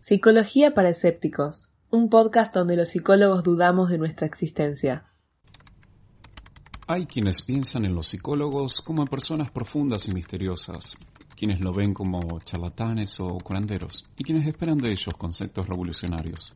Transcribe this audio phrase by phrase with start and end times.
[0.00, 5.06] Psicología para escépticos, un podcast donde los psicólogos dudamos de nuestra existencia.
[6.88, 10.96] Hay quienes piensan en los psicólogos como en personas profundas y misteriosas,
[11.36, 16.52] quienes lo ven como charlatanes o curanderos, y quienes esperan de ellos conceptos revolucionarios.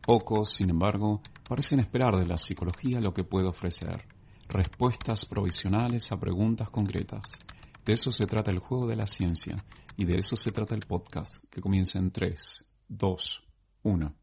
[0.00, 4.06] Pocos, sin embargo, parecen esperar de la psicología lo que puede ofrecer,
[4.48, 7.38] respuestas provisionales a preguntas concretas,
[7.86, 9.64] de eso se trata el juego de la ciencia
[9.96, 13.42] y de eso se trata el podcast que comienza en 3, 2,
[13.84, 14.14] 1.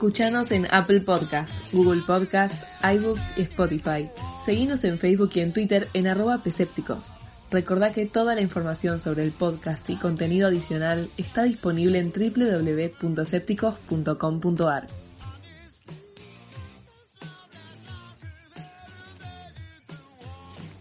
[0.00, 4.08] Escuchanos en Apple Podcast, Google Podcast, iBooks y Spotify.
[4.42, 7.18] Seguinos en Facebook y en Twitter en arroba Pesépticos.
[7.50, 14.88] Recordá que toda la información sobre el podcast y contenido adicional está disponible en www.sépticos.com.ar.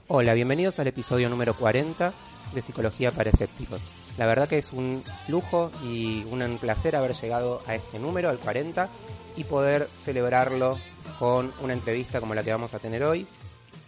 [0.07, 2.13] Hola, bienvenidos al episodio número 40
[2.53, 3.81] de Psicología para Escépticos.
[4.19, 8.37] La verdad que es un lujo y un placer haber llegado a este número, al
[8.37, 8.89] 40,
[9.37, 10.77] y poder celebrarlo
[11.17, 13.29] con una entrevista como la que vamos a tener hoy,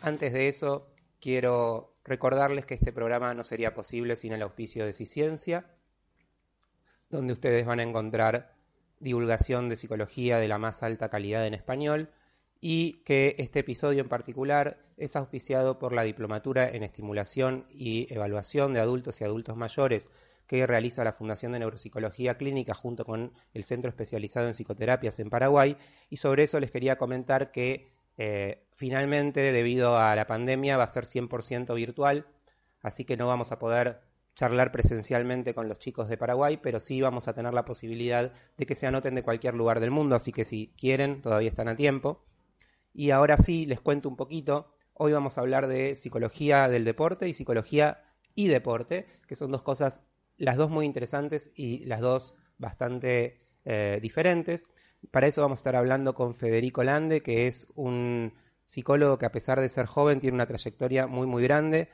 [0.02, 0.88] antes de eso,
[1.20, 5.66] quiero recordarles que este programa no sería posible sin el auspicio de Ciencia,
[7.09, 8.54] donde ustedes van a encontrar
[9.02, 12.09] divulgación de psicología de la más alta calidad en español
[12.61, 18.73] y que este episodio en particular es auspiciado por la Diplomatura en Estimulación y Evaluación
[18.73, 20.09] de Adultos y Adultos Mayores
[20.45, 25.29] que realiza la Fundación de Neuropsicología Clínica junto con el Centro Especializado en Psicoterapias en
[25.29, 25.77] Paraguay
[26.09, 30.88] y sobre eso les quería comentar que eh, finalmente, debido a la pandemia, va a
[30.88, 32.28] ser 100% virtual,
[32.81, 34.01] así que no vamos a poder
[34.35, 38.66] charlar presencialmente con los chicos de Paraguay, pero sí vamos a tener la posibilidad de
[38.66, 41.75] que se anoten de cualquier lugar del mundo, así que si quieren, todavía están a
[41.75, 42.23] tiempo.
[42.94, 44.74] Y ahora sí, les cuento un poquito.
[44.94, 48.03] Hoy vamos a hablar de psicología del deporte y psicología
[48.35, 50.02] y deporte, que son dos cosas,
[50.38, 54.68] las dos muy interesantes y las dos bastante eh, diferentes.
[55.09, 58.34] Para eso vamos a estar hablando con Federico Lande, que es un
[58.66, 61.90] psicólogo que a pesar de ser joven tiene una trayectoria muy muy grande,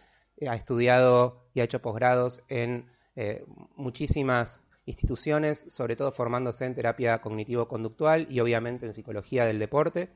[0.47, 7.19] ha estudiado y ha hecho posgrados en eh, muchísimas instituciones, sobre todo formándose en terapia
[7.21, 10.09] cognitivo-conductual y obviamente en psicología del deporte.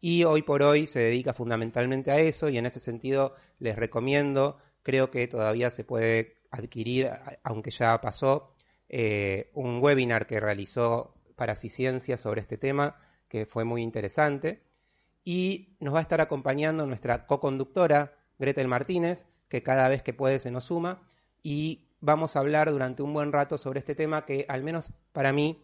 [0.00, 4.58] Y hoy por hoy se dedica fundamentalmente a eso y en ese sentido les recomiendo,
[4.82, 7.10] creo que todavía se puede adquirir,
[7.42, 8.54] aunque ya pasó,
[8.88, 12.96] eh, un webinar que realizó para Ciencia sobre este tema,
[13.28, 14.62] que fue muy interesante.
[15.24, 20.38] Y nos va a estar acompañando nuestra co-conductora, Gretel Martínez, que cada vez que puede
[20.38, 21.02] se nos suma.
[21.42, 25.32] Y vamos a hablar durante un buen rato sobre este tema que, al menos para
[25.32, 25.62] mí,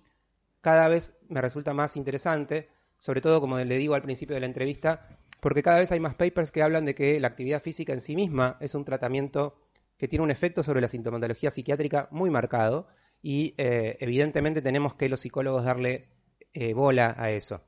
[0.60, 2.68] cada vez me resulta más interesante,
[3.04, 5.06] sobre todo, como le digo al principio de la entrevista,
[5.40, 8.16] porque cada vez hay más papers que hablan de que la actividad física en sí
[8.16, 9.60] misma es un tratamiento
[9.98, 12.88] que tiene un efecto sobre la sintomatología psiquiátrica muy marcado
[13.20, 16.08] y eh, evidentemente tenemos que los psicólogos darle
[16.54, 17.62] eh, bola a eso.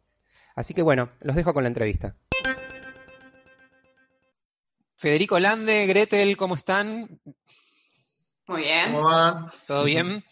[0.54, 2.16] Así que bueno, los dejo con la entrevista.
[4.96, 7.20] Federico Lande, Gretel, ¿cómo están?
[8.46, 8.90] Muy bien.
[8.94, 9.52] ¿Cómo va?
[9.66, 10.24] ¿Todo bien?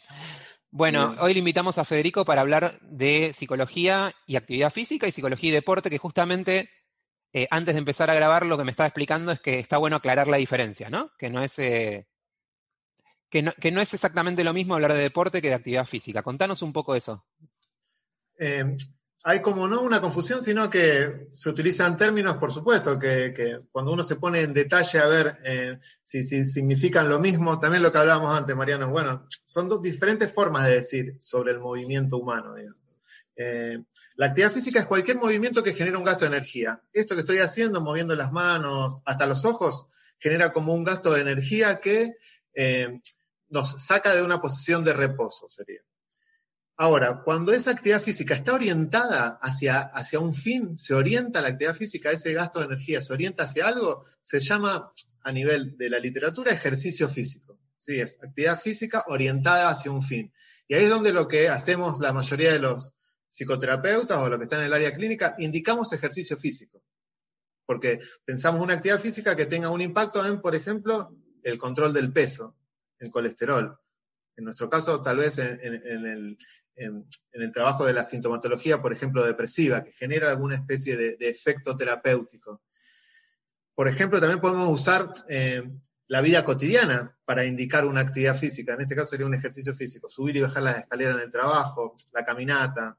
[0.77, 5.51] Bueno, hoy le invitamos a Federico para hablar de psicología y actividad física y psicología
[5.51, 6.69] y deporte, que justamente
[7.33, 9.95] eh, antes de empezar a grabar lo que me estaba explicando es que está bueno
[9.95, 11.13] aclarar la diferencia, ¿no?
[11.17, 15.87] Que no es que no, es exactamente lo mismo hablar de deporte que de actividad
[15.87, 16.25] física.
[16.25, 17.25] Contanos un poco eso.
[18.41, 18.75] Eh,
[19.27, 24.03] hay como no una confusión, sino que se utilizan términos, por supuesto, que, cuando uno
[24.03, 28.37] se pone en detalle a ver eh, si, significan lo mismo, también lo que hablábamos
[28.37, 32.99] antes, Mariano, bueno, son dos diferentes formas de decir sobre el movimiento humano, digamos.
[33.35, 33.83] Eh,
[34.17, 36.83] la actividad física es cualquier movimiento que genera un gasto de energía.
[36.93, 39.87] Esto que estoy haciendo, moviendo las manos, hasta los ojos,
[40.19, 42.13] genera como un gasto de energía que
[43.49, 45.81] nos saca de una posición de reposo, sería.
[46.77, 51.77] Ahora, cuando esa actividad física está orientada hacia, hacia un fin, se orienta la actividad
[51.77, 54.91] física, ese gasto de energía, se orienta hacia algo, se llama
[55.23, 57.61] a nivel de la literatura ejercicio físico.
[57.79, 60.33] Sí, es actividad física orientada hacia un fin.
[60.67, 62.95] Y ahí es donde lo que hacemos la mayoría de los
[63.29, 66.83] psicoterapeutas o los que están en el área clínica, indicamos ejercicio físico.
[67.67, 72.13] Porque pensamos una actividad física que tenga un impacto en, por ejemplo, el control del
[72.13, 72.57] peso,
[72.99, 73.79] el colesterol.
[74.37, 76.39] En nuestro caso, tal vez en, el,
[76.77, 81.77] en, el trabajo de la sintomatología, por ejemplo, depresiva, que genera alguna especie de, efecto
[81.77, 82.63] terapéutico.
[83.75, 85.63] Por ejemplo, también podemos usar eh,
[86.07, 88.75] la vida cotidiana para indicar una actividad física.
[88.75, 91.97] En este caso sería un ejercicio físico, subir y bajar las escaleras en el trabajo,
[92.13, 92.99] la caminata.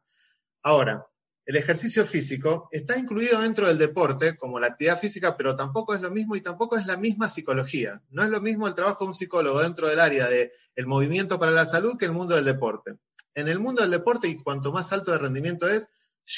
[0.63, 1.06] Ahora,
[1.45, 6.01] el ejercicio físico está incluido dentro del deporte como la actividad física, pero tampoco es
[6.01, 8.01] lo mismo y tampoco es la misma psicología.
[8.10, 11.39] No es lo mismo el trabajo de un psicólogo dentro del área del el movimiento
[11.39, 12.98] para la salud que el mundo del deporte.
[13.35, 15.89] En el mundo del deporte, y cuanto más alto de rendimiento es,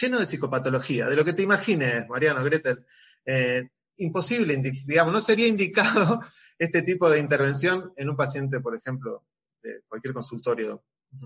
[0.01, 2.85] lleno de psicopatología, de lo que te imagines, Mariano, Gretel,
[3.25, 6.19] eh, imposible, digamos, no sería indicado
[6.59, 9.23] este tipo de intervención en un paciente, por ejemplo,
[9.61, 10.83] de cualquier consultorio.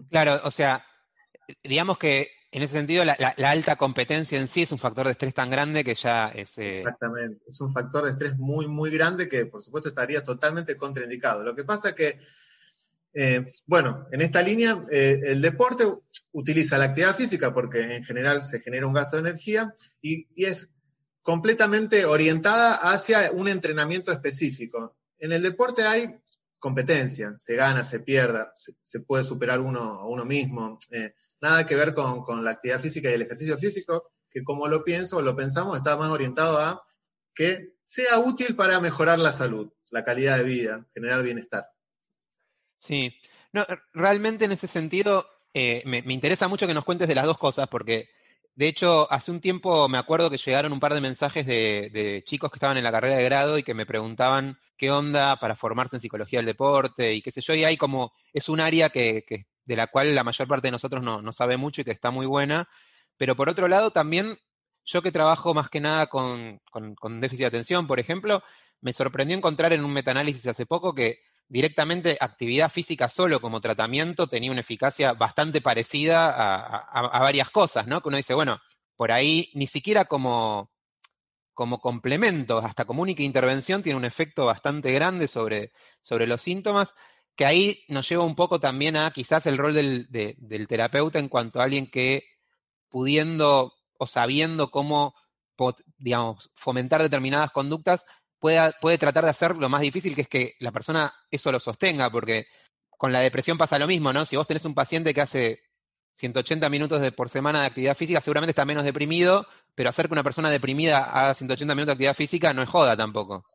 [0.09, 0.85] Claro, o sea,
[1.63, 5.33] digamos que en ese sentido, la, alta competencia en sí es un factor de estrés
[5.33, 6.49] tan grande que ya es...
[6.57, 10.75] Eh, Exactamente, es un factor de estrés muy, muy grande que por supuesto estaría totalmente
[10.75, 11.43] contraindicado.
[11.43, 12.19] Lo que pasa es que,
[13.13, 15.85] eh, bueno, en esta línea, eh, el deporte
[16.31, 20.69] utiliza la actividad física porque en general se genera un gasto de energía y, es
[21.21, 24.95] completamente orientada hacia un entrenamiento específico.
[25.19, 26.09] En el deporte hay
[26.57, 30.79] competencia, se gana, se pierda, se, puede superar uno a uno mismo
[31.41, 35.17] nada que ver con, la actividad física y el ejercicio físico, que como lo pienso
[35.17, 36.83] o lo pensamos, está más orientado a
[37.33, 41.67] que sea útil para mejorar la salud, la calidad de vida, generar bienestar.
[42.81, 43.13] Sí,
[43.53, 47.37] no, realmente en ese sentido eh, me, interesa mucho que nos cuentes de las dos
[47.37, 48.09] cosas, porque
[48.55, 52.51] de hecho hace un tiempo me acuerdo que llegaron un par de mensajes de, chicos
[52.51, 55.95] que estaban en la carrera de grado y que me preguntaban qué onda para formarse
[55.97, 59.23] en psicología del deporte y qué sé yo, y hay como, es un área que,
[59.27, 62.11] que de la cual la mayor parte de nosotros no, sabe mucho y que está
[62.11, 62.67] muy buena.
[63.17, 64.37] Pero por otro lado, también
[64.85, 66.59] yo que trabajo más que nada con,
[67.19, 68.43] déficit de atención, por ejemplo,
[68.81, 71.19] me sorprendió encontrar en un metaanálisis hace poco que
[71.51, 78.01] directamente actividad física solo como tratamiento tenía una eficacia bastante parecida a, varias cosas, ¿no?
[78.01, 78.61] Que uno dice, bueno,
[78.95, 80.71] por ahí ni siquiera como,
[81.53, 86.93] como complemento, hasta como única intervención, tiene un efecto bastante grande sobre, sobre los síntomas
[87.35, 91.27] que ahí nos lleva un poco también a quizás el rol del, del terapeuta en
[91.27, 92.23] cuanto a alguien que
[92.87, 95.15] pudiendo o sabiendo cómo,
[95.97, 98.05] digamos, fomentar determinadas conductas,
[98.41, 101.61] puede, puede tratar de hacer lo más difícil, que es que la persona eso lo
[101.61, 102.47] sostenga, porque
[102.89, 104.25] con la depresión pasa lo mismo, ¿no?
[104.25, 105.61] Si vos tenés un paciente que hace
[106.17, 110.13] 180 minutos de, por semana de actividad física, seguramente está menos deprimido, pero hacer que
[110.13, 113.45] una persona deprimida haga 180 minutos de actividad física no es joda tampoco.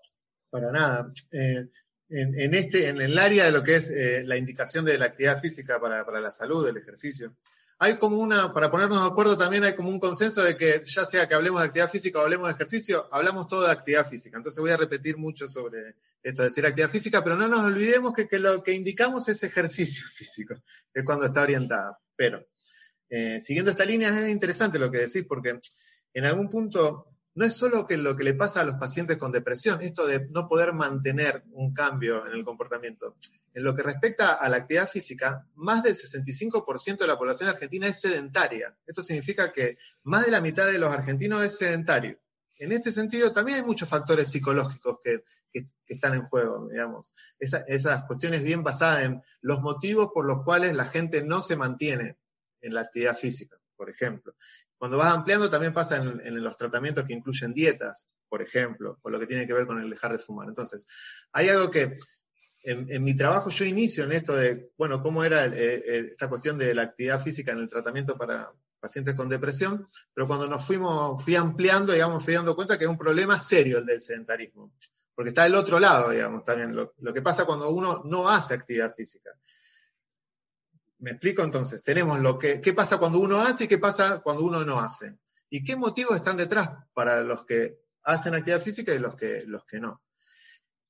[0.51, 1.13] Para nada.
[1.33, 1.69] Eh,
[2.09, 5.41] en, este, en el área de lo que es eh, la indicación de la actividad
[5.41, 7.35] física para, la salud, del ejercicio.
[7.79, 11.05] Hay como una, para ponernos de acuerdo también hay como un consenso de que ya
[11.05, 14.39] sea que hablemos de actividad física o hablemos de ejercicio, hablamos todo de actividad física.
[14.39, 18.15] Entonces voy a repetir mucho sobre esto de decir actividad física, pero no nos olvidemos
[18.15, 20.55] que, lo que indicamos es ejercicio físico,
[20.95, 21.99] es cuando está orientada.
[22.17, 22.47] Pero,
[23.11, 25.61] eh, siguiendo esta línea, es interesante lo que decís, porque
[26.15, 27.05] en algún punto
[27.37, 30.27] no es solo que lo que le pasa a los pacientes con depresión, esto de
[30.31, 33.15] no poder mantener un cambio en el comportamiento.
[33.53, 37.87] En lo que respecta a la actividad física, más del 65% de la población argentina
[37.89, 38.75] es sedentaria.
[38.87, 42.19] Esto significa que más de la mitad de los argentinos es sedentario.
[42.59, 45.23] En este sentido, también hay muchos factores psicológicos que,
[45.89, 47.15] están en juego, digamos.
[47.39, 52.19] esas cuestiones bien basadas en los motivos por los cuales la gente no se mantiene
[52.61, 54.35] en la actividad física, por ejemplo.
[54.79, 59.19] Cuando vas ampliando también pasa en, los tratamientos que incluyen dietas, por ejemplo, o lo
[59.19, 60.49] que tiene que ver con el dejar de fumar.
[60.49, 60.87] Entonces,
[61.33, 61.95] hay algo que
[62.63, 66.59] en, mi trabajo yo inicio en esto de, bueno, cómo era eh, eh, esta cuestión
[66.59, 71.25] de la actividad física en el tratamiento para pacientes con depresión, pero cuando nos fuimos,
[71.25, 74.73] fui ampliando, digamos, fui dando cuenta que es un problema serio el del sedentarismo,
[75.15, 78.95] porque está el otro lado, digamos, también, lo que pasa cuando uno no hace actividad
[78.95, 79.31] física.
[80.99, 81.83] ¿Me explico entonces?
[81.83, 85.17] Tenemos lo que, qué pasa cuando uno hace y qué pasa cuando uno no hace.
[85.51, 89.65] ¿Y qué motivos están detrás para los que hacen actividad física y los que, los
[89.65, 90.03] que no?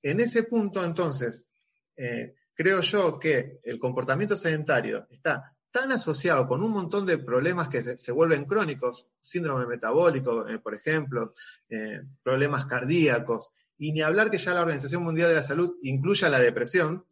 [0.03, 1.51] En ese punto, entonces,
[1.97, 7.69] eh, creo yo que el comportamiento sedentario está tan asociado con un montón de problemas
[7.69, 11.33] que se, vuelven crónicos, síndrome metabólico, eh, por ejemplo,
[11.69, 16.31] eh, problemas cardíacos, y ni hablar que ya la Organización Mundial de la Salud incluya
[16.31, 17.05] la depresión,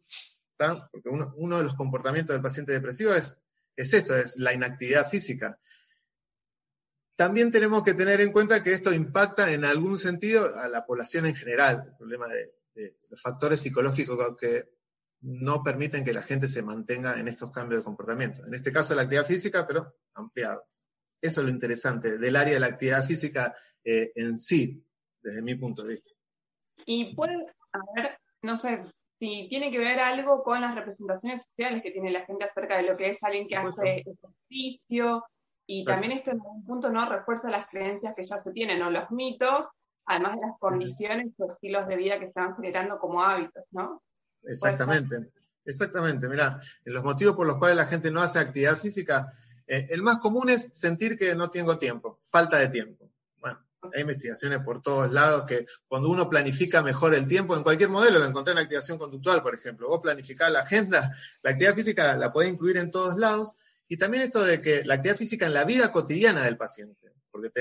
[0.57, 3.37] porque uno, de los comportamientos del paciente depresivo es
[3.75, 5.59] es esto, es la inactividad física.
[7.15, 11.25] También tenemos que tener en cuenta que esto impacta en algún sentido a la población
[11.25, 12.53] en general, el problema de,
[13.09, 14.69] los factores psicológicos que
[15.21, 18.45] no permiten que la gente se mantenga en estos cambios de comportamiento.
[18.45, 20.67] En este caso la actividad física, pero ampliado.
[21.21, 24.85] Eso es lo interesante del área de la actividad física eh, en sí,
[25.21, 26.09] desde mi punto de vista.
[26.85, 28.83] Y puede haber, no sé,
[29.19, 32.83] si tiene que ver algo con las representaciones sociales que tiene la gente acerca de
[32.83, 35.23] lo que es alguien que hace ejercicio,
[35.67, 38.91] y también esto en algún punto no refuerza las creencias que ya se tienen, o
[38.91, 39.67] los mitos,
[40.05, 44.01] además de las condiciones o estilos de vida que se van generando como hábitos, ¿no?
[44.43, 45.15] Exactamente,
[45.63, 46.27] exactamente.
[46.29, 49.33] Mira, los motivos por los cuales la gente no hace actividad física,
[49.65, 53.04] eh, el más común es sentir que no tengo tiempo, falta de tiempo.
[53.93, 58.19] Hay investigaciones por todos lados que cuando uno planifica mejor el tiempo, en cualquier modelo,
[58.19, 62.31] lo encontré en activación conductual, por ejemplo, vos planificás la agenda, la actividad física la
[62.31, 63.53] podés incluir en todos lados,
[63.87, 67.51] y también esto de que la actividad física en la vida cotidiana del paciente, porque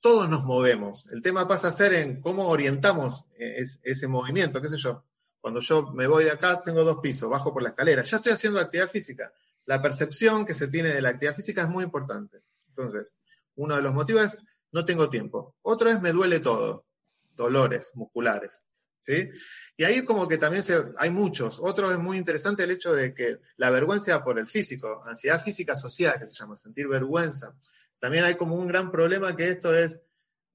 [0.00, 1.10] todos nos movemos.
[1.12, 5.04] El tema pasa a ser en cómo orientamos eh, ese movimiento, qué sé yo.
[5.40, 8.32] Cuando yo me voy de acá, tengo dos pisos, bajo por la escalera, ya estoy
[8.32, 9.32] haciendo actividad física.
[9.66, 12.42] La percepción que se tiene de la actividad física es muy importante.
[12.68, 13.16] Entonces,
[13.56, 14.40] uno de los motivos es
[14.72, 15.56] no tengo tiempo.
[15.62, 16.86] Otro es me duele todo,
[17.34, 18.62] dolores musculares.
[18.98, 19.30] ¿sí?
[19.76, 21.58] Y ahí como que también se, hay muchos.
[21.60, 25.74] Otro es muy interesante el hecho de que la vergüenza por el físico, ansiedad física
[25.74, 27.54] social, que se llama, sentir vergüenza.
[27.98, 30.00] También hay como un gran problema que esto es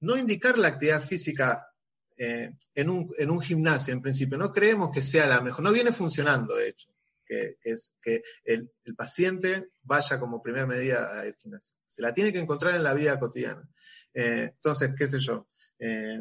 [0.00, 1.68] no indicar la actividad física
[2.16, 4.38] eh, en, un, gimnasio, en principio.
[4.38, 6.93] No creemos que sea la mejor, no viene funcionando, de hecho,
[7.34, 11.76] que, es que el, paciente vaya como primer medida al gimnasio.
[11.80, 13.68] Se la tiene que encontrar en la vida cotidiana.
[14.12, 15.48] Eh, entonces, qué sé yo.
[15.78, 16.20] Eh,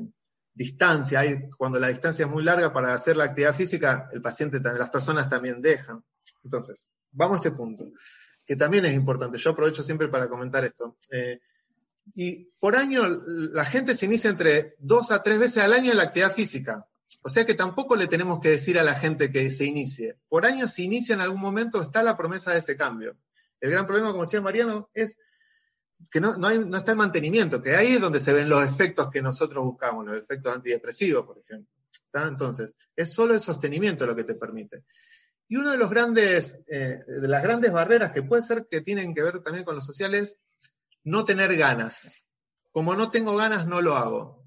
[0.53, 1.21] distancia,
[1.57, 5.29] cuando la distancia es muy larga para hacer la actividad física, el paciente, las personas
[5.29, 6.03] también dejan.
[6.43, 7.91] Entonces, vamos a este punto,
[8.45, 9.37] que también es importante.
[9.37, 10.97] Yo aprovecho siempre para comentar esto.
[11.11, 11.39] Eh,
[12.13, 15.97] y por año, la gente se inicia entre dos a tres veces al año en
[15.97, 16.85] la actividad física.
[17.21, 20.17] O sea que tampoco le tenemos que decir a la gente que se inicie.
[20.29, 23.15] Por año se inicia en algún momento, está la promesa de ese cambio.
[23.59, 25.17] El gran problema, como decía Mariano, es
[26.11, 29.21] que no, no, está el mantenimiento, que ahí es donde se ven los efectos que
[29.21, 31.71] nosotros buscamos, los efectos antidepresivos, por ejemplo.
[32.13, 34.83] Entonces, es solo el sostenimiento lo que te permite.
[35.47, 39.13] Y uno de los grandes, eh, de las grandes barreras que puede ser que tienen
[39.13, 40.39] que ver también con lo social es
[41.03, 42.17] no tener ganas.
[42.71, 44.42] Como no tengo ganas, no lo hago.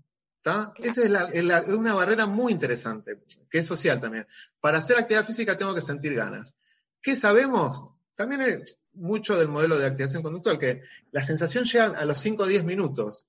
[0.79, 4.27] Esa es, una barrera muy interesante, que es social también.
[4.61, 6.57] Para hacer actividad física tengo que sentir ganas.
[7.03, 7.85] ¿Qué sabemos?
[8.15, 12.43] También es, mucho del modelo de activación conductual, que la sensación llega a los 5
[12.43, 13.27] o 10 minutos.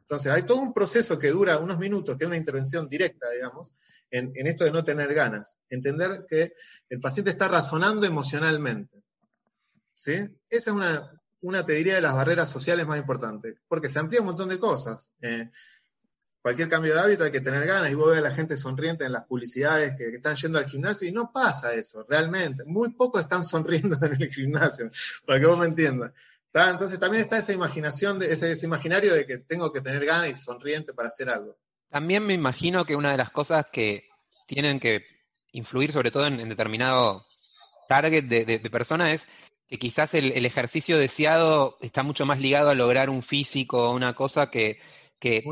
[0.00, 3.74] Entonces, hay todo un proceso que dura unos minutos, que es una intervención directa, digamos,
[4.10, 5.56] en, esto de no tener ganas.
[5.68, 6.52] Entender que
[6.88, 9.02] el paciente está razonando emocionalmente.
[9.92, 10.12] ¿Sí?
[10.48, 14.20] Esa es una, una, te diría, de las barreras sociales más importantes, porque se amplía
[14.20, 15.12] un montón de cosas.
[15.22, 15.50] Eh,
[16.46, 19.04] cualquier cambio de hábito hay que tener ganas y vos ves a la gente sonriente
[19.04, 22.62] en las publicidades que, están yendo al gimnasio y no pasa eso, realmente.
[22.62, 24.92] Muy pocos están sonriendo en el gimnasio,
[25.26, 26.12] para que vos me entiendas.
[26.54, 30.34] Entonces también está esa imaginación, de, ese, imaginario de que tengo que tener ganas y
[30.36, 31.56] sonriente para hacer algo.
[31.90, 34.04] También me imagino que una de las cosas que
[34.46, 35.04] tienen que
[35.50, 37.26] influir sobre todo en, determinado
[37.88, 39.26] target de, de, persona es
[39.68, 43.96] que quizás el, el, ejercicio deseado está mucho más ligado a lograr un físico o
[43.96, 44.78] una cosa que,
[45.18, 45.42] que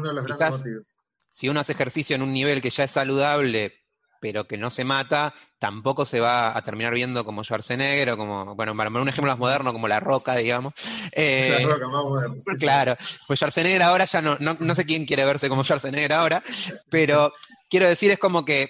[1.33, 3.73] si uno hace ejercicio en un nivel que ya es saludable,
[4.21, 8.55] pero que no se mata, tampoco se va a terminar viendo como Schwarzenegger o como,
[8.55, 10.73] bueno, para un ejemplo más moderno, como La Roca, digamos.
[11.13, 11.89] Eh, la Roca,
[12.29, 12.45] más.
[12.59, 16.43] Claro, pues Schwarzenegger ahora ya no, no, sé quién quiere verse como Schwarzenegger ahora,
[16.91, 17.33] pero
[17.69, 18.69] quiero decir, es como que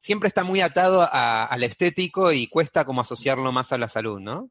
[0.00, 4.48] siempre está muy atado al estético y cuesta como asociarlo más a la salud, ¿no?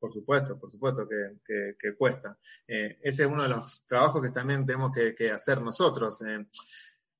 [0.00, 2.38] Por supuesto, por supuesto que, cuesta.
[2.66, 6.22] Eh, ese es uno de los trabajos que también tenemos que, hacer nosotros.
[6.22, 6.46] Eh,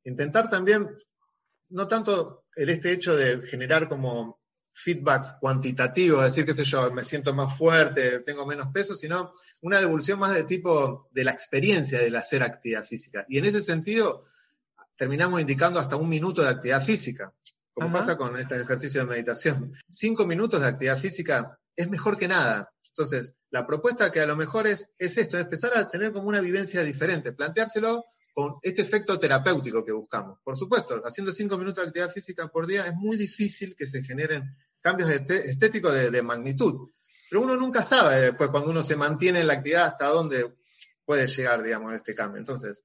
[0.05, 0.89] intentar también,
[1.69, 4.41] no tanto el este hecho de generar como
[4.73, 9.79] feedbacks cuantitativos, decir, qué sé yo, me siento más fuerte, tengo menos peso, sino una
[9.79, 13.27] devolución más de tipo de la experiencia del hacer actividad física.
[13.29, 14.25] Y en ese sentido,
[14.97, 17.35] terminamos indicando hasta un minuto de actividad física,
[17.75, 19.73] como pasa con este ejercicio de meditación.
[19.89, 22.73] Cinco minutos de actividad física es mejor que nada.
[22.89, 26.41] Entonces, la propuesta que a lo mejor es, es esto, empezar a tener como una
[26.41, 30.39] vivencia diferente, planteárselo con este efecto terapéutico que buscamos.
[30.43, 34.03] Por supuesto, haciendo cinco minutos de actividad física por día es muy difícil que se
[34.03, 36.91] generen cambios estéticos de, magnitud.
[37.29, 40.57] Pero uno nunca sabe después cuando uno se mantiene en la actividad hasta dónde
[41.05, 42.39] puede llegar, digamos, este cambio.
[42.39, 42.85] Entonces,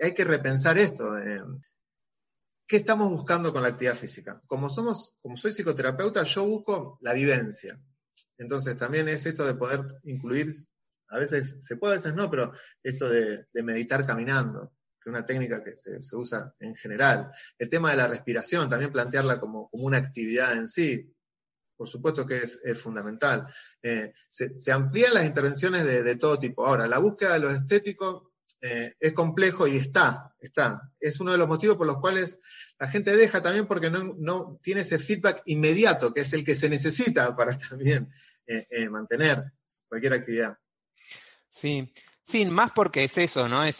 [0.00, 1.14] hay que repensar esto.
[2.66, 4.40] ¿Qué estamos buscando con la actividad física?
[4.46, 7.80] Como somos, como soy psicoterapeuta, yo busco la vivencia.
[8.40, 10.50] Entonces también es esto de poder incluir,
[11.08, 15.26] a veces se puede, a veces no, pero esto de, meditar caminando, que es una
[15.26, 17.30] técnica que se, usa en general.
[17.58, 21.14] El tema de la respiración, también plantearla como, una actividad en sí,
[21.76, 23.46] por supuesto que es, fundamental.
[23.82, 26.66] Eh, se, amplían las intervenciones de, todo tipo.
[26.66, 28.32] Ahora, la búsqueda de lo estético
[28.62, 30.92] eh, es complejo y está, está.
[30.98, 32.38] Es uno de los motivos por los cuales
[32.78, 36.70] la gente deja también porque no, tiene ese feedback inmediato, que es el que se
[36.70, 38.10] necesita para también
[38.52, 39.44] eh, eh, mantener
[39.88, 40.58] cualquier actividad.
[41.54, 41.92] Sí,
[42.26, 43.64] sí, más porque es eso, ¿no?
[43.64, 43.76] Es,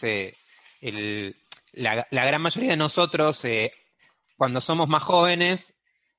[1.73, 3.43] la, gran mayoría de nosotros,
[4.37, 5.73] cuando somos más jóvenes,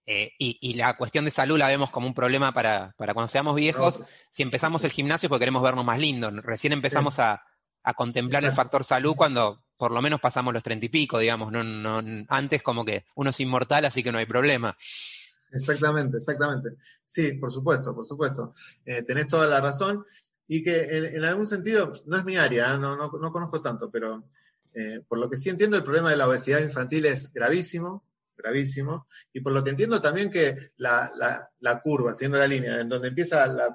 [0.06, 4.42] y, la cuestión de salud la vemos como un problema para, cuando seamos viejos, si
[4.42, 7.42] empezamos el gimnasio porque queremos vernos más lindos, recién empezamos a,
[7.85, 11.50] a contemplar el factor salud cuando por lo menos pasamos los treinta y pico, digamos,
[11.50, 14.76] no, no, antes como que uno es inmortal, así que no hay problema.
[15.52, 16.76] Exactamente, exactamente.
[17.04, 18.54] Sí, por supuesto, por supuesto.
[18.85, 20.04] Eh, tenés toda la razón
[20.49, 22.78] y que en, algún sentido, no es mi área, ¿eh?
[22.78, 24.25] no, no, no, conozco tanto, pero
[24.75, 28.04] eh, por lo que sí entiendo, el problema de la obesidad infantil es gravísimo,
[28.37, 32.80] gravísimo, y por lo que entiendo también que la, la, la curva, siguiendo la línea,
[32.80, 33.68] en donde empieza la,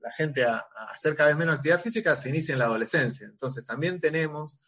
[0.00, 3.26] la gente a, hacer cada vez menos actividad física se inicia en la adolescencia.
[3.26, 4.60] Entonces también tenemos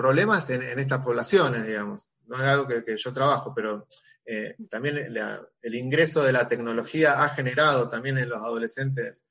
[0.00, 2.10] problemas en, estas poblaciones, digamos.
[2.30, 3.88] No es algo que, yo trabajo, pero
[4.24, 9.24] eh, también el ingreso de la tecnología ha generado también en los adolescentes.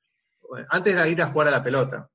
[0.68, 2.10] antes era ir a jugar a la pelota.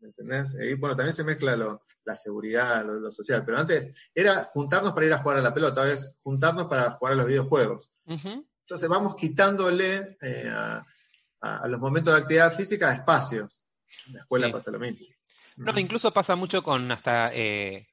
[0.00, 0.54] ¿Me entendés?
[0.60, 5.12] Y bueno, también se mezcla la seguridad, lo, social, pero antes era juntarnos para ir
[5.14, 7.90] a jugar a la pelota, ahora es juntarnos para jugar a los videojuegos.
[8.04, 10.84] Entonces vamos quitándole eh, a,
[11.40, 13.64] a, los momentos de actividad física espacios.
[14.08, 15.06] En la escuela pasa lo mismo.
[15.56, 17.88] No, incluso pasa mucho con hasta eh,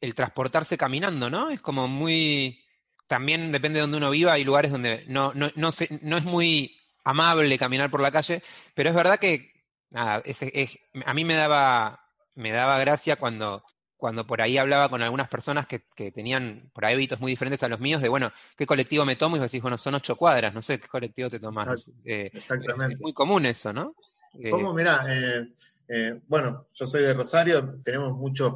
[0.00, 1.50] el transportarse caminando, ¿no?
[1.50, 2.62] Es como muy...
[3.06, 6.76] También depende de donde uno viva, hay lugares donde no, no, no, no es muy
[7.04, 8.42] amable caminar por la calle,
[8.74, 9.52] pero es verdad que
[9.90, 10.22] nada,
[11.04, 12.00] a mí me daba,
[12.34, 13.62] me daba gracia cuando
[13.96, 15.80] cuando por ahí hablaba con algunas personas que,
[16.10, 19.36] tenían por ahí hábitos muy diferentes a los míos, de bueno, ¿qué colectivo me tomo?
[19.36, 21.86] Y vos decís, bueno, son ocho cuadras, no sé qué colectivo te tomas.
[22.04, 22.94] Eh, exactamente.
[22.94, 23.92] Es muy común eso, ¿no?
[24.38, 24.74] Eh, ¿Cómo?
[24.74, 25.48] Mirá, eh,
[26.26, 28.54] bueno, yo soy de Rosario, tenemos muchos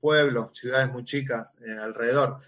[0.00, 2.38] pueblos, ciudades muy chicas alrededor.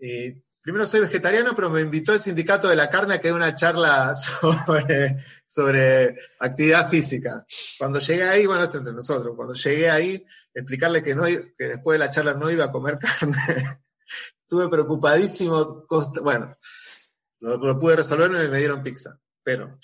[0.00, 0.32] Y
[0.68, 3.54] primero soy vegetariano, pero me invitó el sindicato de la carne a que dé una
[3.54, 7.46] charla sobre, sobre actividad física.
[7.78, 11.98] Cuando llegué ahí, bueno, esto entre nosotros, cuando llegué ahí, explicarle que, no, que después
[11.98, 13.80] de la charla no iba a comer carne,
[14.42, 15.86] estuve preocupadísimo,
[16.22, 16.56] bueno,
[17.40, 19.18] lo, pude resolver y me dieron pizza.
[19.42, 19.78] Pero,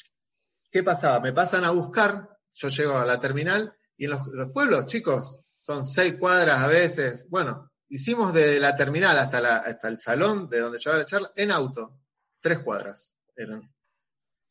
[0.71, 1.21] ¿qué pasaba?
[1.21, 5.41] Me pasan a buscar, yo llego a la terminal y en los, los pueblos, chicos,
[5.57, 10.49] son seis cuadras a veces, bueno, hicimos desde la terminal hasta, la, hasta el salón
[10.49, 12.01] de donde llevaba la charla en auto,
[12.41, 13.63] tres cuadras eran.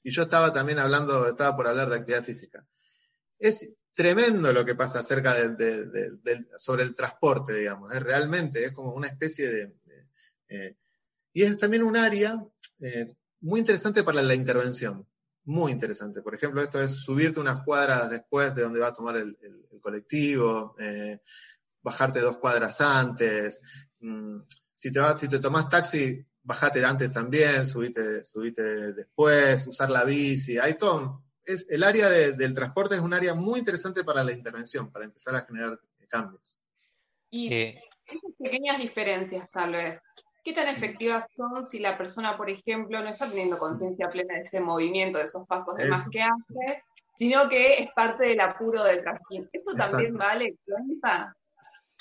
[0.02, 2.66] Y yo estaba también hablando, estaba por hablar de actividad física.
[3.40, 7.94] Es tremendo lo que pasa acerca del, sobre el transporte, digamos.
[7.94, 9.74] Es realmente, es como una especie de...
[10.50, 10.76] Eh,
[11.34, 12.44] y es también un área
[12.80, 15.08] eh, muy interesante para la intervención.
[15.46, 16.22] Muy interesante.
[16.22, 19.38] Por ejemplo, esto es subirte unas cuadras después de donde va a tomar el,
[19.82, 21.20] colectivo, eh,
[21.82, 23.62] bajarte dos cuadras antes.
[24.00, 24.40] Mm,
[24.74, 30.58] si te, si te tomás taxi, bajate antes también, subite, subite después, usar la bici.
[30.58, 31.24] Hay todo.
[31.44, 35.36] Es, el área del transporte es un área muy interesante para la intervención, para empezar
[35.36, 36.58] a generar cambios.
[37.30, 40.00] Y eh, esas pequeñas diferencias, tal vez,
[40.44, 44.42] ¿qué tan efectivas son si la persona, por ejemplo, no está teniendo conciencia plena de
[44.42, 46.84] ese movimiento, de esos pasos de más que hace,
[47.18, 49.50] sino que es parte del apuro del transporte?
[49.54, 51.36] ¿Esto también vale cuenta?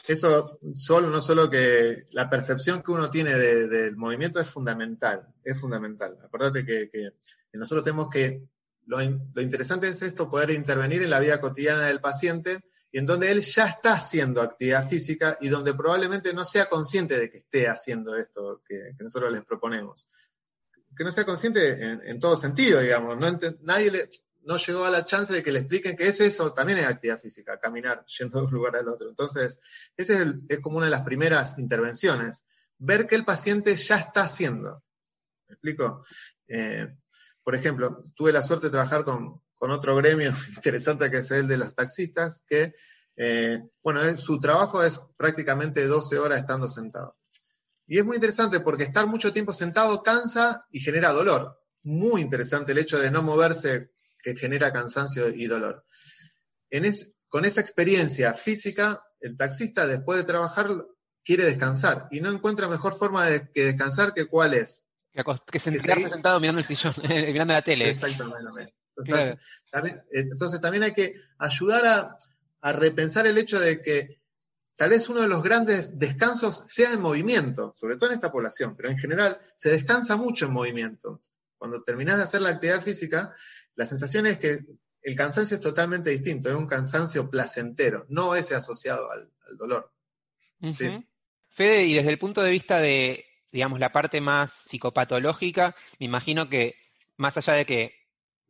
[0.07, 5.61] eso solo, no solo que la percepción que uno tiene del movimiento es fundamental, es
[5.61, 6.19] fundamental.
[6.25, 7.13] Acuérdate que,
[7.53, 8.43] nosotros tenemos que,
[8.87, 13.33] lo, interesante es esto, poder intervenir en la vida cotidiana del paciente y en donde
[13.33, 17.67] él ya está haciendo actividad física y donde probablemente no sea consciente de que esté
[17.67, 20.07] haciendo esto que, nosotros les proponemos.
[20.95, 23.19] Que no sea consciente en, todo sentido, digamos.
[23.19, 24.11] No nadie
[24.43, 27.19] no llegó a la chance de que le expliquen que eso, eso también es actividad
[27.19, 29.09] física, caminar yendo de un lugar al otro.
[29.09, 29.61] Entonces,
[29.97, 32.45] ese es, como una de las primeras intervenciones,
[32.77, 34.85] ver qué el paciente ya está haciendo.
[35.49, 36.05] ¿Me explico?
[36.47, 36.95] Eh,
[37.43, 41.59] por ejemplo, tuve la suerte de trabajar con, otro gremio interesante que es el de
[41.59, 42.75] los taxistas, que,
[43.17, 47.17] eh, bueno, su trabajo es prácticamente 12 horas estando sentado.
[47.87, 51.61] Y es muy interesante porque estar mucho tiempo sentado cansa y genera dolor.
[51.83, 53.91] Muy interesante el hecho de no moverse
[54.23, 55.85] que genera cansancio y dolor.
[57.29, 60.87] con esa experiencia física, el taxista después de trabajar
[61.25, 64.85] quiere descansar y no encuentra mejor forma de que descansar que cuál es
[65.51, 67.91] Que se sentado mirando el sillón, mirando la tele.
[67.91, 68.75] Exactamente.
[68.97, 69.35] Entonces,
[69.71, 72.17] también, entonces también hay que ayudar a,
[72.61, 74.21] a repensar el hecho de que
[74.77, 78.75] tal vez uno de los grandes descansos sea en movimiento, sobre todo en esta población,
[78.77, 81.21] pero en general se descansa mucho en movimiento.
[81.59, 83.35] Cuando terminas de hacer la actividad física,
[83.75, 84.61] la sensación es que
[85.03, 89.93] el cansancio es totalmente distinto, es un cansancio placentero, no ese asociado al, dolor.
[91.51, 96.49] Fede, y desde el punto de vista de, digamos, la parte más psicopatológica, me imagino
[96.49, 96.77] que
[97.17, 97.95] más allá de que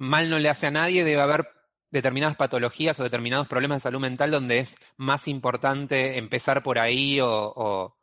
[0.03, 1.49] mal no le hace a nadie, debe haber
[1.91, 7.21] determinadas patologías o determinados problemas de salud mental donde es más importante empezar por ahí
[7.21, 7.97] o,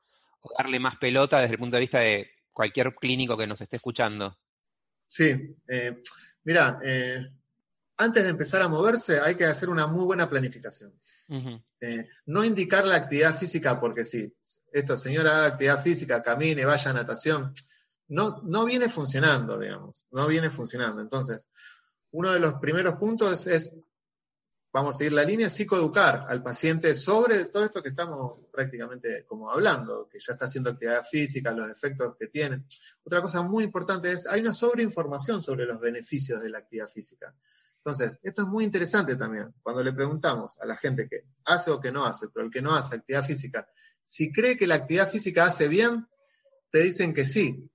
[0.58, 4.38] darle más pelota desde el punto de vista de cualquier clínico que nos esté escuchando.
[5.08, 6.02] Sí, eh,
[6.44, 7.28] mira, eh,
[7.98, 10.94] antes de empezar a moverse hay que hacer una muy buena planificación.
[11.82, 14.34] Eh, no indicar la actividad física porque sí,
[14.72, 17.54] esto señora haga actividad física, camine, vaya a natación,
[18.08, 21.02] no, no viene funcionando, digamos, no viene funcionando.
[21.02, 21.52] Entonces,
[22.12, 23.74] uno de los primeros puntos es,
[24.72, 29.52] vamos a seguir la línea, psicoeducar al paciente sobre todo esto que estamos prácticamente como
[29.52, 32.64] hablando, que ya está haciendo actividad física, los efectos que tiene.
[33.04, 37.34] Otra cosa muy importante es, hay una sobreinformación sobre los beneficios de la actividad física.
[37.78, 39.54] Entonces, esto es muy interesante también.
[39.64, 42.62] Cuando le preguntamos a la gente que hace o que no hace, pero el que
[42.62, 43.68] no hace actividad física,
[44.04, 46.08] si cree que la actividad física hace bien,
[46.72, 47.70] te dicen que sí.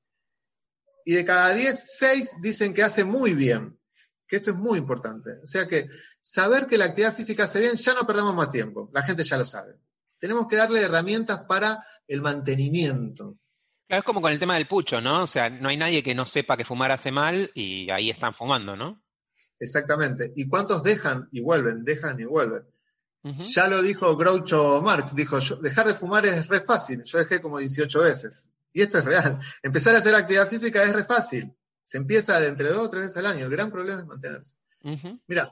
[1.04, 3.78] Y de cada 10, 6 dicen que hace muy bien
[4.26, 5.30] que esto es muy importante.
[5.42, 5.88] O sea que
[6.20, 9.38] saber que la actividad física hace bien, ya no perdamos más tiempo, la gente ya
[9.38, 9.74] lo sabe.
[10.18, 13.36] Tenemos que darle herramientas para el mantenimiento.
[13.86, 15.24] Claro, es como con el tema del pucho, ¿no?
[15.24, 18.34] O sea, no hay nadie que no sepa que fumar hace mal y ahí están
[18.34, 19.02] fumando, ¿no?
[19.58, 20.32] Exactamente.
[20.36, 21.84] ¿Y cuántos dejan y vuelven?
[21.84, 22.64] Dejan y vuelven.
[23.22, 27.58] Ya lo dijo Groucho Marx, dijo, dejar de fumar es re fácil, yo dejé como
[27.58, 28.50] 18 veces.
[28.70, 29.40] Y esto es real.
[29.62, 31.54] Empezar a hacer actividad física es re fácil.
[31.84, 33.44] Se empieza de entre dos o tres veces al año.
[33.44, 34.56] El gran problema es mantenerse.
[35.26, 35.50] Mira,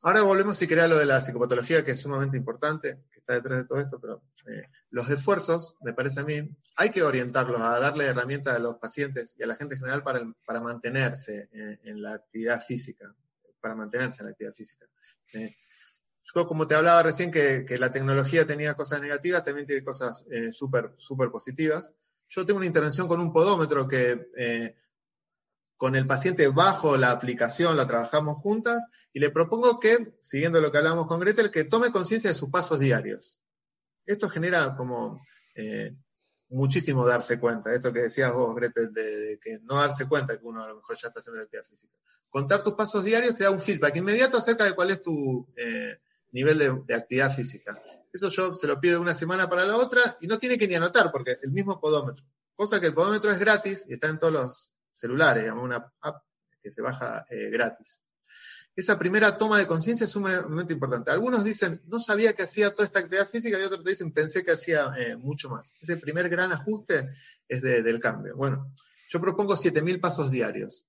[0.00, 3.58] ahora volvemos si quería lo de la psicopatología, que es sumamente importante, que está detrás
[3.58, 7.80] de todo esto, pero eh, los esfuerzos, me parece a mí, hay que orientarlos a
[7.80, 12.00] darle herramientas a los pacientes y a la gente en general para, para mantenerse en,
[12.00, 13.12] la actividad física,
[13.60, 14.86] para mantenerse en la actividad física.
[15.32, 15.56] Eh,
[16.22, 20.52] yo, como te hablaba recién, que, la tecnología tenía cosas negativas, también tiene cosas eh,
[20.52, 21.92] súper super positivas.
[22.28, 24.74] Yo tengo una intervención con un podómetro que
[25.84, 30.72] con el paciente bajo la aplicación, la trabajamos juntas y le propongo que, siguiendo lo
[30.72, 33.38] que hablamos con Gretel, que tome conciencia de sus pasos diarios.
[34.06, 35.22] Esto genera como
[35.54, 35.94] eh,
[36.48, 40.64] muchísimo darse cuenta, esto que decías vos, Gretel, de, que no darse cuenta que uno
[40.64, 41.92] a lo mejor ya está haciendo actividad física.
[42.30, 45.98] Contar tus pasos diarios te da un feedback inmediato acerca de cuál es tu eh,
[46.32, 47.78] nivel de, de, actividad física.
[48.10, 50.66] Eso yo se lo pido de una semana para la otra y no tiene que
[50.66, 52.24] ni anotar porque el mismo podómetro.
[52.54, 56.22] Cosa que el podómetro es gratis y está en todos los digamos, una app
[56.62, 58.00] que se baja eh, gratis.
[58.74, 61.10] Esa primera toma de conciencia es sumamente importante.
[61.12, 64.50] Algunos dicen, no sabía que hacía toda esta actividad física, y otros dicen, pensé que
[64.50, 65.72] hacía eh, mucho más.
[65.80, 67.10] Ese primer gran ajuste
[67.46, 68.34] es del cambio.
[68.34, 68.72] Bueno,
[69.08, 70.86] yo propongo 7.000 pasos diarios.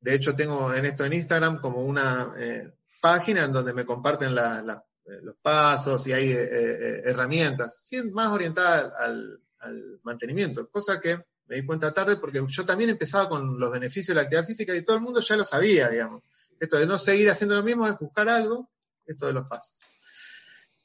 [0.00, 4.34] De hecho, tengo en esto en Instagram como una eh, página en donde me comparten
[4.34, 12.16] los pasos y hay herramientas, más orientadas al mantenimiento, cosa que me di cuenta tarde
[12.16, 15.20] porque yo también empezaba con los beneficios de la actividad física y todo el mundo
[15.20, 16.22] ya lo sabía, digamos.
[16.58, 18.70] Esto de no seguir haciendo lo mismo es buscar algo,
[19.04, 19.80] esto de los pasos.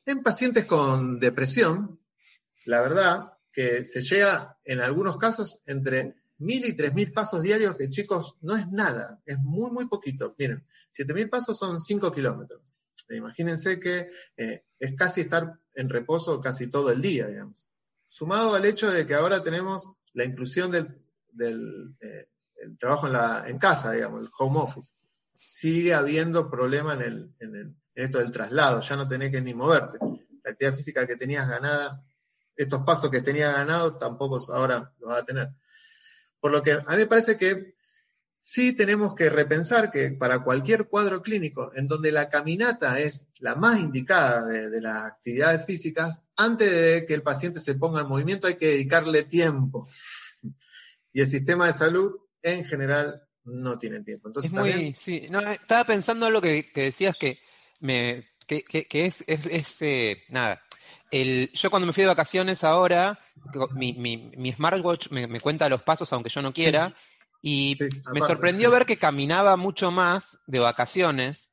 [0.06, 2.00] En pacientes con depresión,
[2.66, 7.76] la verdad que se llega en algunos casos entre mil y tres mil pasos diarios,
[7.76, 10.36] que chicos, no es nada, es muy, muy poquito.
[10.38, 12.76] Miren, siete mil pasos son cinco kilómetros.
[13.10, 17.68] Imagínense que eh, es casi estar en reposo casi todo el día, digamos.
[18.08, 22.28] Sumado al hecho de que ahora tenemos la inclusión del, eh,
[22.80, 24.94] trabajo en, la, en casa, digamos, el home office,
[25.38, 29.98] sigue habiendo problema en, el, en, esto del traslado, ya no tenés que ni moverte.
[30.44, 32.04] La actividad física que tenías ganada,
[32.56, 35.50] estos pasos que tenías ganado, tampoco ahora los vas a tener.
[36.40, 37.77] Por lo que a mí me parece que
[38.48, 43.56] sí tenemos que repensar que para cualquier cuadro clínico en donde la caminata es la
[43.56, 48.08] más indicada de, de, las actividades físicas, antes de que el paciente se ponga en
[48.08, 49.86] movimiento hay que dedicarle tiempo.
[51.12, 54.30] Y el sistema de salud en general no tiene tiempo.
[54.30, 55.28] Entonces, muy, sí.
[55.30, 57.40] no, estaba pensando en lo que, decías que
[57.82, 60.64] me que, que, es, es, eh, nada.
[61.12, 63.20] El, yo cuando me fui de vacaciones ahora,
[63.76, 66.96] mi, mi, mi smartwatch me, me, cuenta los pasos aunque yo no quiera,
[67.42, 67.76] y
[68.14, 71.50] me sorprendió ver que caminaba mucho más de vacaciones,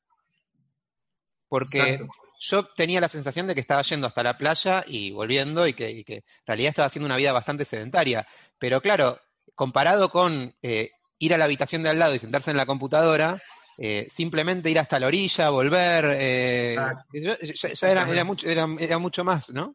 [1.49, 1.99] porque
[2.41, 5.91] yo tenía la sensación de que estaba yendo hasta la playa y volviendo y que,
[5.91, 8.27] y que en realidad estaba haciendo una vida bastante sedentaria.
[8.59, 9.21] Pero claro,
[9.55, 13.39] comparado con eh, ir a la habitación de al lado y sentarse en la computadora,
[13.79, 16.77] eh, simplemente ir hasta la orilla, volver, eh,
[17.13, 17.39] ya,
[17.83, 19.73] era, mucho, era, mucho más, ¿no?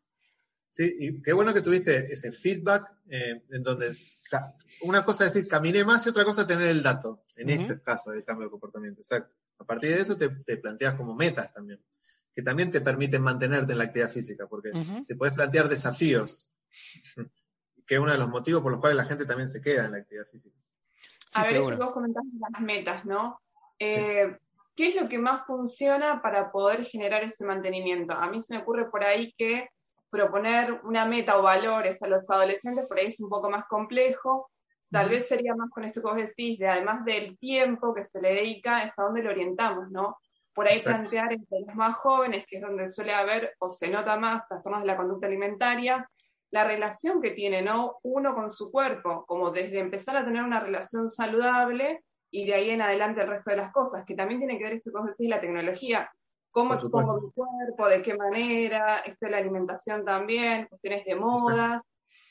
[0.69, 3.97] Sí, y qué bueno que tuviste ese feedback en donde
[4.81, 8.11] una cosa es decir caminé más y otra cosa tener el dato, en este caso
[8.11, 9.35] del cambio de comportamiento, exacto.
[9.57, 11.83] A partir de eso te, planteas como metas también,
[12.33, 14.71] que también te permiten mantenerte en la actividad física, porque
[15.07, 16.51] te puedes plantear desafíos,
[17.85, 19.91] que es uno de los motivos por los cuales la gente también se queda en
[19.91, 20.55] la actividad física.
[21.33, 23.39] a ver, esto que vos comentaste las metas, ¿no?
[23.79, 24.37] Eh,
[24.75, 28.13] ¿Qué es lo que más funciona para poder generar ese mantenimiento?
[28.13, 29.67] A mí se me ocurre por ahí que
[30.09, 34.49] proponer una meta o valores a los adolescentes por ahí es un poco más complejo,
[34.91, 38.19] Tal vez sería más con esto que vos decís, de además del tiempo que se
[38.21, 40.17] le dedica, es a dónde lo orientamos, ¿no?
[40.53, 44.17] Por ahí plantear entre los más jóvenes, que es donde suele haber o se nota
[44.17, 46.09] más trastornos de la conducta alimentaria,
[46.51, 47.97] la relación que tiene, ¿no?
[48.01, 52.69] Uno con su cuerpo, como desde empezar a tener una relación saludable y de ahí
[52.71, 55.07] en adelante el resto de las cosas, que también tiene que ver esto que vos
[55.07, 56.11] decís, la tecnología.
[56.51, 57.87] ¿Cómo expongo mi cuerpo?
[57.87, 58.99] ¿De qué manera?
[58.99, 61.81] Esto de la alimentación también, cuestiones de modas.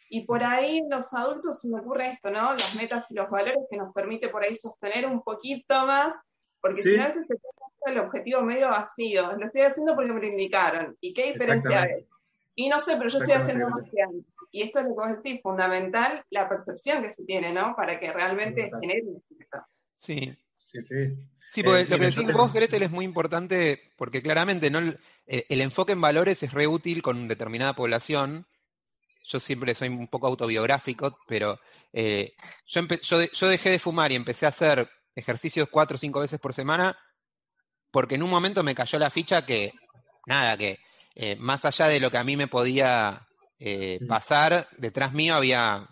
[0.08, 2.52] Y por ahí en los adultos se me ocurre esto, ¿no?
[2.52, 6.14] Las metas y los valores que nos permite por ahí sostener un poquito más,
[6.60, 9.32] porque si no a veces se queda el objetivo medio vacío.
[9.36, 10.96] Lo estoy haciendo porque me lo indicaron.
[11.00, 12.06] ¿Y qué diferencia hay?
[12.54, 14.24] Y no sé, pero yo estoy haciendo más que antes.
[14.50, 17.74] Y esto es lo que vos decís, fundamental, la percepción que se tiene, ¿no?
[17.76, 19.58] Para que realmente genere un efecto.
[20.00, 20.34] Sí.
[20.54, 21.14] Sí, sí.
[21.52, 24.98] Sí, porque eh, lo que decís vos, Gretel, es muy importante, porque claramente no el,
[25.26, 28.46] el enfoque en valores es re útil con determinada población,
[29.28, 31.60] yo siempre soy un poco autobiográfico, pero
[31.92, 32.32] eh,
[32.66, 32.82] yo,
[33.32, 36.96] yo, dejé de fumar y empecé a hacer ejercicios cuatro o cinco veces por semana
[37.90, 39.72] porque en un momento me cayó la ficha que,
[40.26, 40.78] nada, que
[41.14, 43.26] eh, más allá de lo que a mí me podía
[43.58, 45.88] eh, pasar, detrás mío había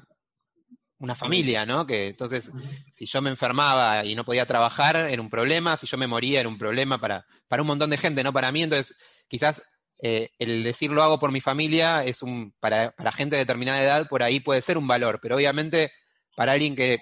[0.98, 1.86] una familia, ¿no?
[1.86, 2.50] Que entonces,
[2.92, 6.40] si yo me enfermaba y no podía trabajar, era un problema, si yo me moría,
[6.40, 8.62] era un problema para, para un montón de gente, no para mí.
[8.62, 8.96] Entonces,
[9.28, 9.60] quizás
[10.00, 13.82] eh, el decir lo hago por mi familia es un, para, para, gente de determinada
[13.82, 15.92] edad, por ahí puede ser un valor, pero obviamente
[16.36, 16.98] para alguien que,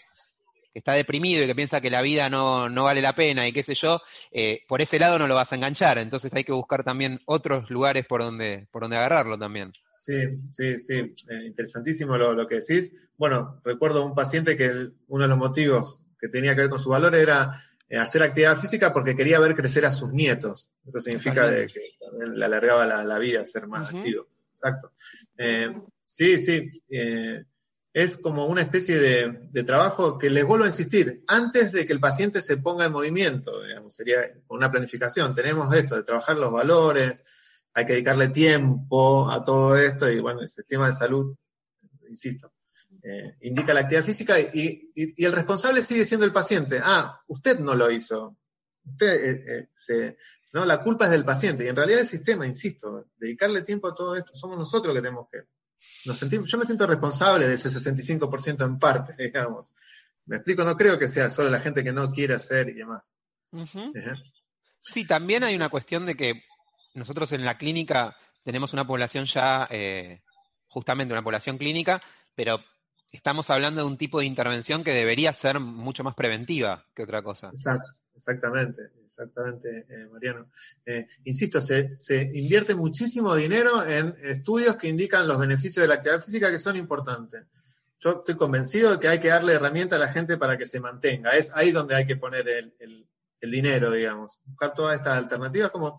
[0.75, 3.63] está deprimido y que piensa que la vida no, no vale la pena y qué
[3.63, 4.03] sé yo,
[4.33, 7.71] eh, por ese lado no lo vas a enganchar, entonces hay que buscar también otros
[7.71, 9.73] lugares por donde, por donde agarrarlo también.
[9.91, 12.93] Sí, sí, sí, eh, interesantísimo lo, lo, que decís.
[13.17, 14.71] Bueno, recuerdo un paciente que
[15.07, 17.63] uno de los motivos que tenía que ver con su valor era
[17.99, 20.71] hacer actividad física porque quería ver crecer a sus nietos.
[20.87, 21.97] Eso significa de que
[22.35, 24.27] le alargaba la, vida ser más activo.
[24.51, 24.93] Exacto.
[25.37, 26.71] Eh, sí, sí.
[26.89, 27.45] Eh,
[27.95, 32.01] es como una especie de, trabajo que les vuelvo a insistir, antes de que el
[32.01, 35.33] paciente se ponga en movimiento, digamos, sería una planificación.
[35.33, 37.25] Tenemos esto de trabajar los valores,
[37.73, 41.37] hay que dedicarle tiempo a todo esto y bueno, el sistema de salud,
[42.09, 42.53] insisto,
[43.07, 46.81] eh, indica la actividad física y, el responsable sigue siendo el paciente.
[46.83, 48.39] Ah, usted no lo hizo.
[48.83, 50.17] Usted, eh, eh,
[50.55, 53.95] no, la culpa es del paciente y en realidad el sistema, insisto, dedicarle tiempo a
[53.95, 55.41] todo esto, somos nosotros que tenemos que...
[56.07, 59.75] Nos sentimos, yo me siento responsable de ese 65% en parte, digamos.
[60.25, 63.15] Me explico, no creo que sea solo la gente que no quiere hacer y demás.
[64.79, 66.43] Sí, también hay una cuestión de que
[66.95, 69.69] nosotros en la clínica tenemos una población ya,
[70.69, 72.01] justamente una población clínica,
[72.35, 72.59] pero
[73.15, 77.23] estamos hablando de un tipo de intervención que debería ser mucho más preventiva que otra
[77.23, 77.49] cosa.
[77.49, 80.51] Exacto, exactamente, exactamente, eh, Mariano.
[80.85, 81.95] Eh, insisto, se,
[82.35, 86.77] invierte muchísimo dinero en estudios que indican los beneficios de la actividad física que son
[86.77, 87.47] importantes.
[88.01, 90.81] Yo estoy convencido de que hay que darle herramienta a la gente para que se
[90.81, 91.31] mantenga.
[91.31, 93.07] Es ahí donde hay que poner el,
[93.45, 94.41] el dinero, digamos.
[94.45, 95.97] Buscar todas estas alternativas como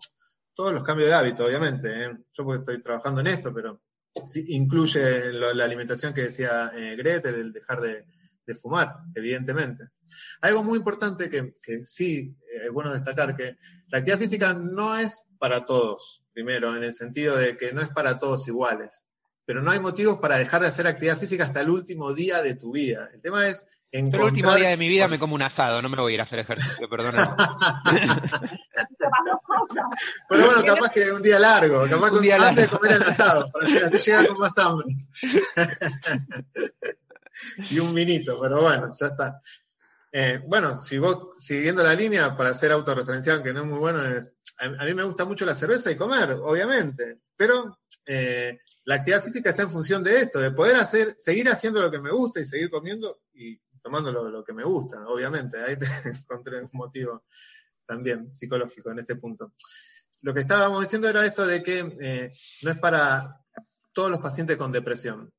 [0.54, 2.04] todos los cambios de hábito, obviamente.
[2.04, 2.16] ¿eh?
[2.32, 3.82] Yo porque estoy trabajando en esto, pero
[4.48, 8.04] incluye la alimentación que decía eh, el dejar de,
[8.60, 9.88] fumar, evidentemente.
[10.40, 11.52] Algo muy importante que,
[11.84, 13.56] sí eh, es bueno destacar, que
[13.88, 17.88] la actividad física no es para todos, primero, en el sentido de que no es
[17.88, 19.04] para todos iguales,
[19.44, 22.54] pero no hay motivos para dejar de hacer actividad física hasta el último día de
[22.54, 23.10] tu vida.
[23.12, 25.96] El tema es el último día de mi vida me como un asado, no me
[25.96, 27.34] voy a ir a hacer ejercicio, perdona.
[30.28, 33.66] Pero bueno, capaz que un día largo, capaz que antes de comer el asado, para
[33.66, 34.86] así llegar con más hambre.
[37.70, 39.40] y un minito, pero bueno, ya está.
[40.12, 44.04] Eh, bueno, si vos siguiendo la línea para hacer autorreferencial, que no es muy bueno,
[44.06, 49.22] es, a, mí me gusta mucho la cerveza y comer, obviamente, pero eh, la actividad
[49.22, 52.40] física está en función de esto, de poder hacer, seguir haciendo lo que me gusta
[52.40, 55.62] y seguir comiendo y tomando lo, que me gusta, obviamente.
[55.62, 57.22] Ahí te encontré un motivo
[57.86, 59.52] también psicológico en este punto.
[60.22, 63.44] Lo que estábamos diciendo era esto de que eh, no es para
[63.92, 65.32] todos los pacientes con depresión.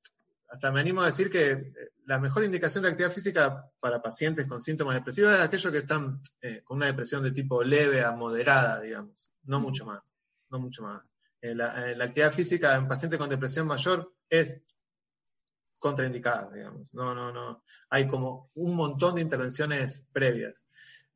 [0.48, 1.72] Hasta me animo a decir que eh,
[2.06, 6.22] la mejor indicación de actividad física para pacientes con síntomas depresivos es aquellos que están
[6.40, 10.84] eh, con una depresión de tipo leve a moderada, digamos, no mucho más, no mucho
[10.84, 11.04] más.
[11.42, 14.62] La, actividad física en pacientes con depresión mayor es
[15.78, 16.94] contraindicada, digamos.
[16.94, 17.64] No, no, no.
[17.90, 20.68] Hay como un montón de intervenciones previas.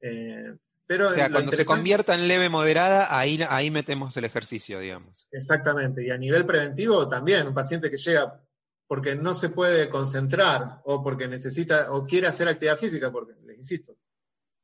[0.01, 4.79] Eh, pero o sea, cuando se convierta en leve moderada, ahí, ahí metemos el ejercicio,
[4.79, 5.27] digamos.
[5.31, 6.05] Exactamente.
[6.05, 8.41] Y a nivel preventivo también, un paciente que llega
[8.87, 13.57] porque no se puede concentrar o porque necesita o quiere hacer actividad física, porque les
[13.57, 13.95] insisto,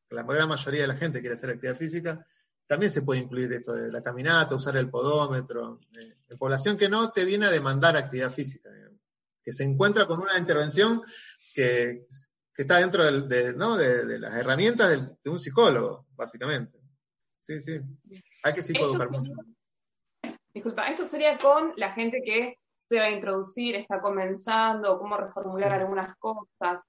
[0.09, 2.27] la gran mayoría de la gente quiere hacer actividad física,
[2.67, 5.79] también se puede incluir esto de la caminata, usar el podómetro.
[5.97, 8.69] Eh, en población que no te viene a demandar actividad física,
[9.47, 11.01] que se encuentra con una intervención
[11.53, 12.05] que,
[12.53, 14.89] está dentro de, las herramientas
[15.23, 16.77] de, un psicólogo, básicamente.
[17.33, 17.79] Sí, sí.
[18.43, 19.31] Hay que psicoeducar mucho.
[20.53, 22.57] Disculpa, esto sería con la gente que
[22.89, 26.81] se va a introducir, está comenzando, cómo reformular algunas cosas.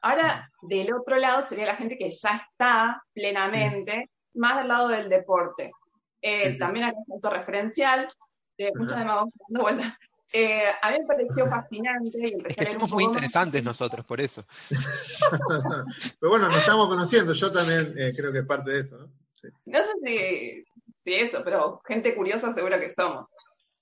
[0.00, 5.10] Ahora, del otro lado sería la gente que ya está plenamente, más del lado del
[5.10, 5.70] deporte.
[6.22, 8.10] Eh, también hay un punto referencial,
[8.56, 9.98] de mucha demagogia dando vueltas.
[10.32, 12.18] Eh, a mí me pareció fascinante.
[12.18, 14.44] Y es que somos muy interesantes nosotros, por eso.
[16.20, 19.10] Pero bueno, nos estamos conociendo, yo también eh, creo que es parte de eso, ¿no?
[19.66, 20.64] No sé si,
[21.04, 23.26] si, eso, pero gente curiosa seguro que somos.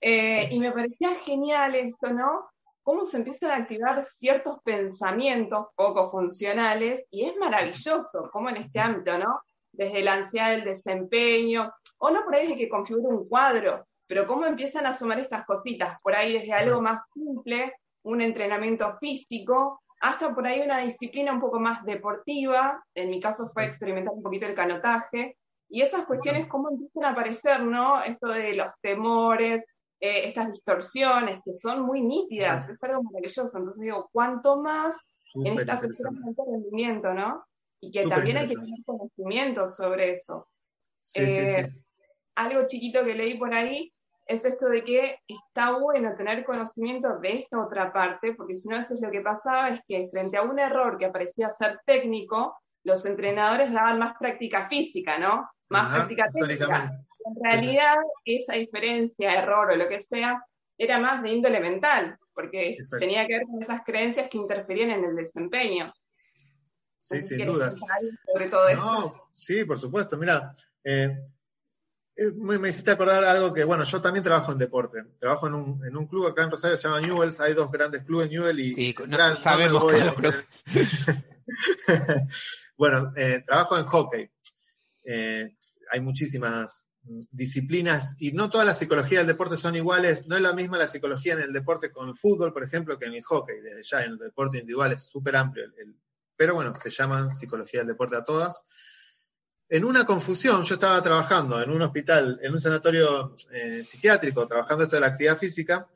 [0.00, 2.50] Eh, y me parecía genial esto, ¿no?
[2.83, 8.80] Cómo se empiezan a activar ciertos pensamientos poco funcionales y es maravilloso, como en este
[8.80, 9.40] ámbito, ¿no?
[9.72, 14.27] Desde la ansiedad del desempeño, o no por ahí de que configure un cuadro, pero
[14.27, 19.81] cómo empiezan a sumar estas cositas, por ahí desde algo más simple, un entrenamiento físico,
[20.01, 24.23] hasta por ahí una disciplina un poco más deportiva, en mi caso fue experimentar un
[24.23, 25.38] poquito el canotaje,
[25.69, 28.03] y esas cuestiones cómo empiezan a aparecer, ¿no?
[28.03, 29.64] Esto de los temores,
[29.99, 33.57] eh, estas distorsiones que son muy nítidas, es algo maravilloso.
[33.57, 34.95] Entonces digo, ¿cuánto más
[35.35, 37.43] en estas sesiones de rendimiento, no?
[37.81, 40.47] Y que también hay que tener conocimiento sobre eso.
[41.14, 41.69] Eh,
[42.35, 43.93] algo chiquito que leí por ahí
[44.26, 48.76] es esto de que está bueno tener conocimiento de esta otra parte, porque si no,
[48.76, 52.56] a veces lo que pasaba es que frente a un error que parecía ser técnico,
[52.84, 55.48] los entrenadores daban más práctica física, ¿no?
[55.70, 56.88] Más práctica técnica.
[57.26, 60.42] En realidad, esa diferencia, error o lo que sea,
[60.76, 65.04] era más de índole mental, porque tenía que ver con esas creencias que interferían en
[65.04, 65.92] el desempeño.
[66.98, 67.78] Sí, sin dudas.
[68.32, 70.16] Sobre todo no, sí, por supuesto.
[70.16, 71.16] Mira, eh,
[72.16, 75.03] eh, me, hiciste acordar algo que, bueno, yo también trabajo en deporte.
[75.18, 77.40] Trabajo en un, en un club acá en Rosario, se llama Newells.
[77.40, 79.38] Hay dos grandes clubes, Newell y, Central.
[82.77, 84.31] bueno, eh, trabajo en hockey.
[85.90, 86.88] hay muchísimas
[87.31, 90.87] disciplinas, y no todas las psicologías del deporte son iguales, no es la misma la
[90.87, 94.05] psicología en el deporte con el fútbol, por ejemplo, que en el hockey, desde ya
[94.05, 95.64] en el deporte individual es súper amplio,
[96.37, 98.64] pero bueno, se llaman psicología del deporte a todas.
[99.68, 104.85] En una confusión, yo estaba trabajando en un hospital, en un sanatorio eh, psiquiátrico, trabajando
[104.85, 105.88] esto de la actividad física.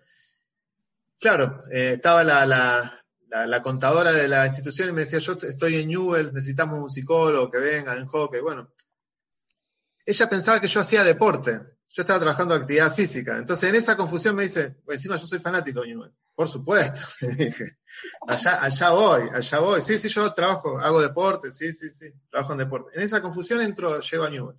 [1.20, 6.32] Claro, eh, estaba la, contadora de la institución y me decía, yo estoy en Newell,
[6.32, 8.40] necesitamos un psicólogo que venga en hockey.
[8.40, 8.72] Bueno,
[10.06, 11.60] ella pensaba que yo hacía deporte.
[11.90, 13.36] Yo estaba trabajando actividad física.
[13.36, 16.12] Entonces en esa confusión me dice, pues encima yo soy fanático de Newell.
[16.38, 17.00] Por supuesto.
[18.28, 19.82] allá, allá voy, allá voy.
[19.82, 22.92] Sí, sí, yo trabajo, hago deporte, sí, sí, sí, trabajo en deporte.
[22.94, 24.56] En esa confusión entro, llego a Newell.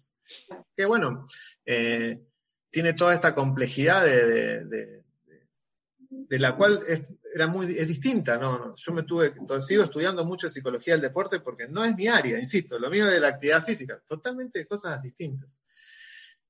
[0.76, 1.24] Que bueno,
[1.66, 2.22] eh,
[2.70, 8.76] tiene toda esta complejidad de, de, la cual es, era muy, es distinta, ¿no?
[8.76, 12.78] Yo me tuve, sigo estudiando mucho psicología del deporte porque no es mi área, insisto,
[12.78, 15.62] lo mío es de la actividad física, totalmente cosas distintas.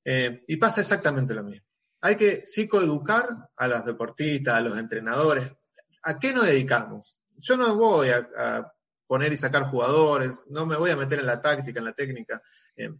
[0.03, 1.68] Eh, y pasa exactamente lo mismo.
[2.01, 5.55] Hay que psicoeducar a los deportistas, a los entrenadores.
[6.03, 7.21] ¿A qué nos dedicamos?
[7.37, 8.71] Yo no voy a,
[9.07, 12.43] poner y sacar jugadores, no me voy a meter en la táctica, en la técnica.
[12.75, 12.93] Eh,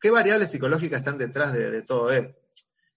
[0.00, 2.40] ¿Qué variables psicológicas están detrás de todo esto?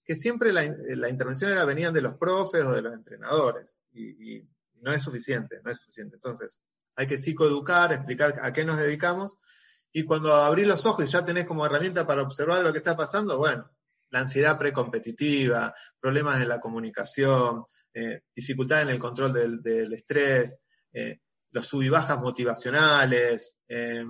[0.05, 0.65] que siempre la,
[1.09, 4.43] intervención era venían de los profes o de los entrenadores, y,
[4.81, 6.15] no es suficiente, no es suficiente.
[6.17, 6.59] Entonces,
[6.95, 9.37] hay que psicoeducar, explicar a qué nos dedicamos,
[9.93, 12.97] y cuando abrís los ojos y ya tenés como herramienta para observar lo que está
[12.97, 13.71] pasando, bueno,
[14.13, 20.59] la ansiedad precompetitiva, problemas en la comunicación, eh, dificultad en el control del, estrés,
[20.93, 24.05] eh, los sub y bajas motivacionales, eh,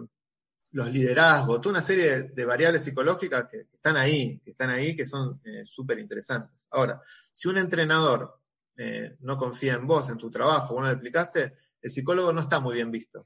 [0.72, 5.06] los liderazgos, toda una serie de, variables psicológicas que, están ahí, que están ahí, que
[5.06, 6.68] son eh, súper interesantes.
[6.72, 7.00] Ahora,
[7.32, 8.42] si un entrenador
[8.76, 12.42] eh, no confía en vos, en tu trabajo, vos no le explicaste, el psicólogo no
[12.42, 13.26] está muy bien visto.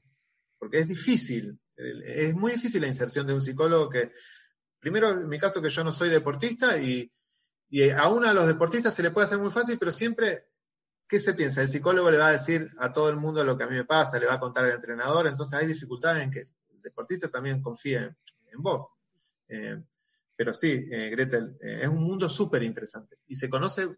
[0.58, 4.12] Porque es difícil, es muy difícil la inserción de un psicólogo que,
[4.80, 7.10] primero, en mi caso que yo no soy deportista y,
[7.70, 10.48] y a uno de los deportistas se le puede hacer muy fácil, pero siempre
[11.08, 11.62] ¿qué se piensa?
[11.62, 13.84] El psicólogo le va a decir a todo el mundo lo que a mí me
[13.84, 17.62] pasa, le va a contar al entrenador, entonces hay dificultades en que el deportista también
[17.62, 18.88] confíe en, vos.
[19.48, 19.82] Eh,
[20.36, 23.88] pero sí, eh, Gretel, eh, es un mundo súper interesante y se conoce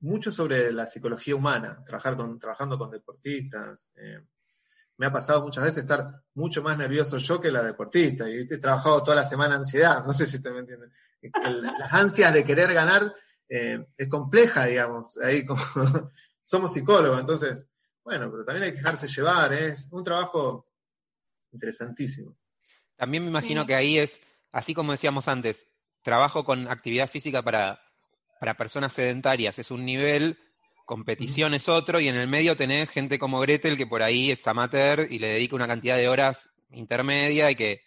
[0.00, 3.92] mucho sobre la psicología humana, trabajar con, trabajando con deportistas.
[4.98, 8.58] Me ha pasado muchas veces estar mucho más nervioso yo que la deportista y he
[8.58, 10.92] trabajado toda la semana ansiedad, no sé si te me entienden.
[11.78, 13.12] Las ansias de querer ganar
[13.48, 15.60] es compleja, digamos, ahí como
[16.42, 17.66] somos psicólogos, entonces,
[18.04, 20.66] bueno, pero también hay que dejarse llevar, es un trabajo
[21.52, 22.36] interesantísimo.
[22.96, 24.12] También me imagino que ahí es,
[24.52, 25.56] así como decíamos antes,
[26.02, 27.80] trabajo con actividad física para,
[28.40, 30.38] para personas sedentarias es un nivel,
[30.86, 34.46] competición es otro, y en el medio tenés gente como Gretel que por ahí es
[34.46, 37.82] amateur y le dedica una cantidad de horas intermedia y que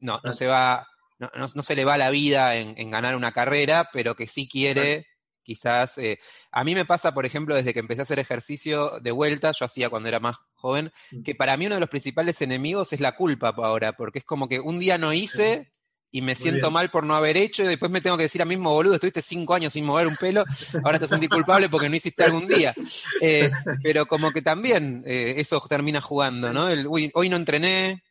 [0.00, 0.86] no, no se va,
[1.18, 5.06] no, no, se le va la vida en, ganar una carrera, pero que sí quiere
[5.42, 6.18] quizás, eh,
[6.50, 9.66] a mí me pasa, por ejemplo, desde que empecé a hacer ejercicio de vuelta, yo
[9.66, 10.90] hacía cuando era más joven,
[11.22, 14.48] que para mí uno de los principales enemigos es la culpa ahora, porque es como
[14.48, 15.70] que un día no hice
[16.14, 18.44] y me siento mal por no haber hecho y después me tengo que decir a
[18.44, 20.44] mismo boludo, estuviste cinco años sin mover un pelo,
[20.84, 22.72] ahora te sentís culpable porque no hiciste algún día.
[23.20, 23.50] Eh,
[23.82, 26.68] pero como que también eh, eso termina jugando, ¿no?
[26.68, 28.04] El, uy, hoy no entrené.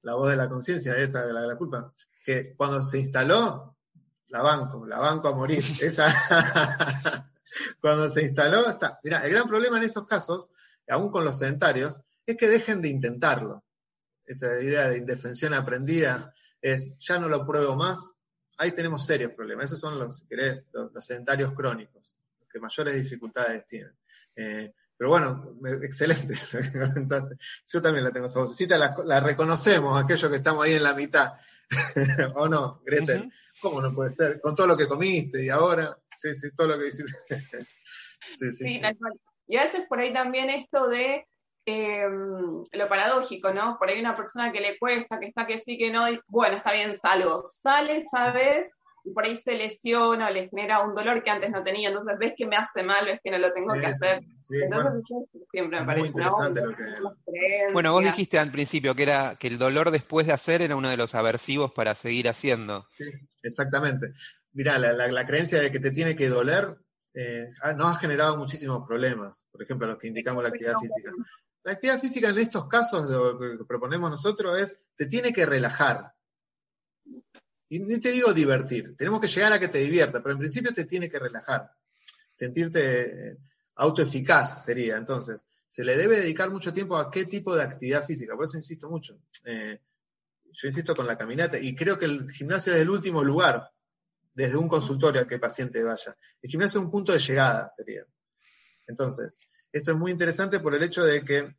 [0.00, 1.92] La voz de la conciencia, esa de la, la culpa.
[2.24, 3.76] Que cuando se instaló,
[4.28, 5.64] la banco, la banco a morir.
[5.80, 6.08] Esa,
[7.82, 9.00] cuando se instaló, está.
[9.04, 10.48] Mira, el gran problema en estos casos,
[10.88, 13.64] aún con los sedentarios, es que dejen de intentarlo.
[14.24, 16.33] Esta idea de indefensión aprendida
[16.64, 18.14] es, ya no lo pruebo más,
[18.56, 19.66] ahí tenemos serios problemas.
[19.66, 23.94] Esos son los, si querés, los, sedentarios crónicos, los que mayores dificultades tienen.
[24.34, 27.36] Eh, pero bueno, excelente lo que comentaste.
[27.70, 31.34] Yo también la tengo esa vocecita, la, reconocemos, aquellos que estamos ahí en la mitad.
[32.34, 33.30] ¿O no, Gretel?
[33.60, 34.40] ¿Cómo no puede ser?
[34.40, 37.12] Con todo lo que comiste y ahora, sí, sí, todo lo que hiciste.
[38.38, 38.82] sí, sí, sí,
[39.48, 41.26] Y a veces por ahí también esto de
[41.66, 43.76] em, lo paradójico, ¿no?
[43.78, 46.72] Por ahí una persona que le cuesta, que está que sí, que no, bueno, está
[46.72, 47.42] bien, salgo.
[47.44, 48.70] Sale, ¿sabes?
[49.04, 52.16] y por ahí se lesiona o le genera un dolor que antes no tenía, entonces
[52.18, 54.22] ves que me hace mal, ves que no lo tengo que hacer.
[54.50, 55.16] entonces
[55.50, 57.72] siempre me parece interesante lo que...
[57.74, 60.88] Bueno, vos dijiste al principio que era que el dolor después de hacer era uno
[60.88, 62.86] de los aversivos para seguir haciendo.
[62.88, 63.04] Sí,
[63.42, 64.08] exactamente.
[64.54, 66.76] Mirá, la, la, creencia de que te tiene que doler
[67.12, 71.12] eh, nos ha generado muchísimos problemas, por ejemplo, los que indicamos la actividad física.
[71.64, 76.14] La actividad física en estos casos, lo que proponemos nosotros es, te tiene que relajar.
[77.70, 80.72] Y ni te digo divertir, tenemos que llegar a que te divierta, pero en principio
[80.74, 81.70] te tiene que relajar,
[82.34, 83.36] sentirte eh,
[83.76, 84.96] autoeficaz sería.
[84.96, 88.58] Entonces, se le debe dedicar mucho tiempo a qué tipo de actividad física, por eso
[88.58, 89.18] insisto mucho.
[89.44, 89.80] Eh,
[90.52, 93.70] yo insisto con la caminata y creo que el gimnasio es el último lugar
[94.34, 96.16] desde un consultorio al que el paciente vaya.
[96.42, 98.04] El gimnasio es un punto de llegada, sería.
[98.86, 99.40] Entonces,
[99.74, 101.52] esto es muy interesante por el hecho de que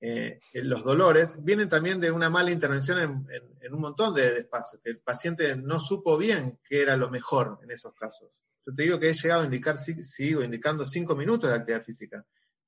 [0.00, 4.90] eh, los dolores vienen también de una mala intervención en, un montón de, espacios, que
[4.90, 8.42] el paciente no supo bien qué era lo mejor en esos casos.
[8.66, 12.24] Yo te digo que he llegado a indicar, sigo indicando cinco minutos de actividad física.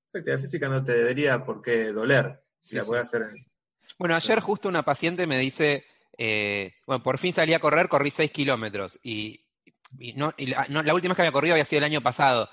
[0.08, 3.22] Esa actividad física no te debería por qué doler, si la hacer.
[3.98, 5.84] Bueno, ayer justo una paciente me dice,
[6.16, 9.44] eh, bueno, por fin salí a correr, corrí seis kilómetros y,
[10.14, 12.48] no, la, no, la última vez que había corrido había sido el año pasado.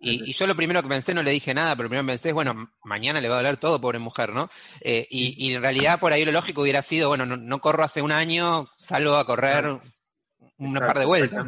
[0.00, 2.28] Y, yo lo primero que pensé, no le dije nada, pero lo primero que pensé
[2.28, 4.50] es, bueno, mañana le va a doler todo, pobre mujer, ¿no?
[4.84, 8.12] Eh, y, en realidad por ahí lo lógico hubiera sido, bueno, no, corro hace un
[8.12, 9.80] año, salgo a correr
[10.58, 11.46] una par de vueltas.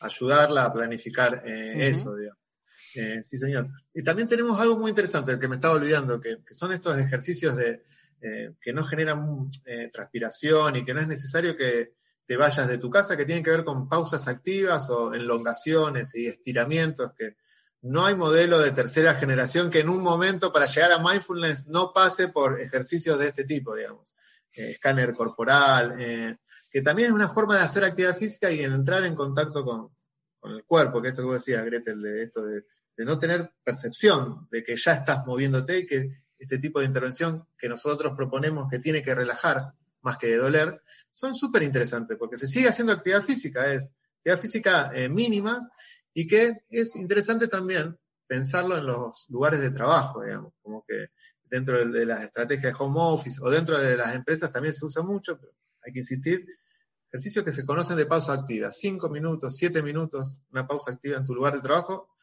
[0.00, 2.38] Ayudarla a planificar eh, eso, digamos.
[2.94, 3.68] Eh, sí, señor.
[3.92, 7.82] Y también tenemos algo muy interesante, que me estaba olvidando, que, son estos ejercicios de,
[8.60, 9.48] que no generan
[9.92, 11.94] transpiración y que no es necesario que
[12.26, 16.26] te vayas de tu casa, que tienen que ver con pausas activas o elongaciones y
[16.26, 17.36] estiramientos que
[17.84, 21.92] no hay modelo de tercera generación que en un momento para llegar a mindfulness no
[21.92, 24.16] pase por ejercicios de este tipo, digamos.
[24.54, 26.36] Eh, escáner corporal, eh,
[26.70, 29.90] que también es una forma de hacer actividad física y entrar en contacto con,
[30.50, 32.62] el cuerpo, que esto que vos decías, Gretel, de esto de,
[32.98, 36.08] no tener percepción de que ya estás moviéndote y que
[36.38, 39.72] este tipo de intervención que nosotros proponemos que tiene que relajar
[40.02, 44.38] más que de doler, son súper interesantes porque se sigue haciendo actividad física, es actividad
[44.38, 45.70] física eh, mínima
[46.14, 51.08] y que es interesante también pensarlo en los lugares de trabajo, digamos, como que
[51.44, 55.02] dentro de las estrategias de home office o dentro de las empresas también se usa
[55.02, 55.52] mucho, pero
[55.84, 56.46] hay que insistir,
[57.08, 61.24] ejercicios que se conocen de pausa activa, cinco minutos, siete minutos, una pausa activa en
[61.24, 62.14] tu lugar de trabajo,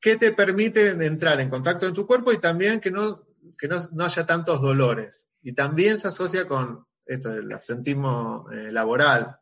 [0.00, 3.26] que te permite entrar en contacto en tu cuerpo y también que no,
[3.58, 5.28] que no, haya tantos dolores.
[5.42, 9.38] Y también se asocia con esto del absentismo eh, laboral.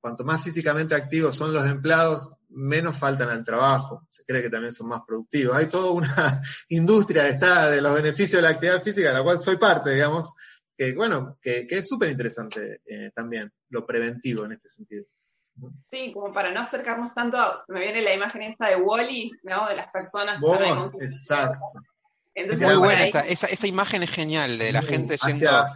[0.00, 4.72] Cuanto más físicamente activos son los empleados, menos faltan al trabajo, se cree que también
[4.72, 5.56] son más productivos.
[5.56, 9.38] Hay toda una industria de, de los beneficios de la actividad física, de la cual
[9.38, 10.34] soy parte, digamos,
[10.76, 15.04] que bueno, que, es súper interesante eh, también, lo preventivo en este sentido.
[15.90, 19.68] Sí, como para no acercarnos tanto, se me viene la imagen esa de Wally, ¿no?
[19.68, 20.40] De las personas.
[21.00, 21.60] exacto.
[22.34, 25.66] muy buena, esa, esa, imagen es genial, de la gente hacia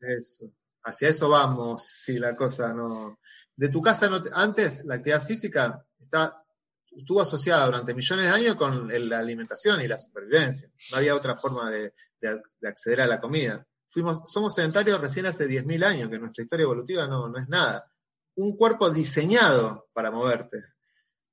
[0.00, 0.50] Eso,
[0.82, 3.18] hacia eso vamos, si la cosa no...
[3.54, 6.42] De tu casa, no antes, la actividad física está,
[6.90, 10.70] estuvo asociada durante millones de años con la alimentación y la supervivencia.
[10.90, 13.66] No había otra forma de, de acceder a la comida.
[13.88, 17.90] Fuimos, somos sedentarios recién hace 10.000 años, que nuestra historia evolutiva no, no es nada
[18.36, 20.64] un cuerpo diseñado para moverte.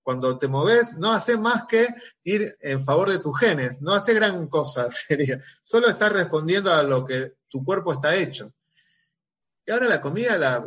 [0.01, 1.87] Cuando te moves, no hace más que
[2.23, 5.41] ir en favor de tus genes, no hace gran cosa, sería.
[5.61, 8.53] Solo estás respondiendo a lo que tu cuerpo está hecho.
[9.65, 10.65] Y ahora la comida la,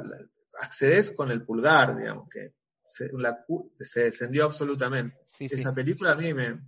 [0.61, 2.55] accedes con el pulgar, digamos, que
[2.87, 5.17] se, descendió absolutamente.
[5.39, 6.59] Esa película a mí me,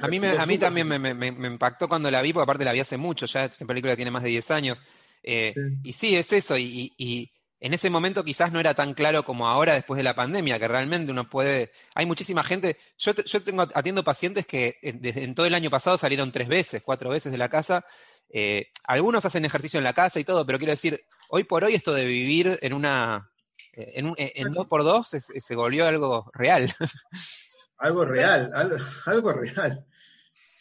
[0.00, 2.96] a mí, a mí también me, impactó cuando la vi, porque aparte la vi hace
[2.96, 4.78] mucho, ya esta película tiene más de 10 años.
[5.22, 9.48] Eh, y sí, es eso, y, en ese momento quizás no era tan claro como
[9.48, 13.62] ahora después de la pandemia, que realmente uno puede, hay muchísima gente, yo, yo tengo
[13.62, 17.48] atiendo pacientes que en, todo el año pasado salieron tres veces, cuatro veces de la
[17.48, 17.84] casa,
[18.28, 21.74] eh, algunos hacen ejercicio en la casa y todo, pero quiero decir, hoy por hoy
[21.74, 23.35] esto de vivir en una, eh,
[23.76, 26.74] en, un, en dos por dos se, volvió algo real.
[27.78, 29.84] Algo real, algo, algo real.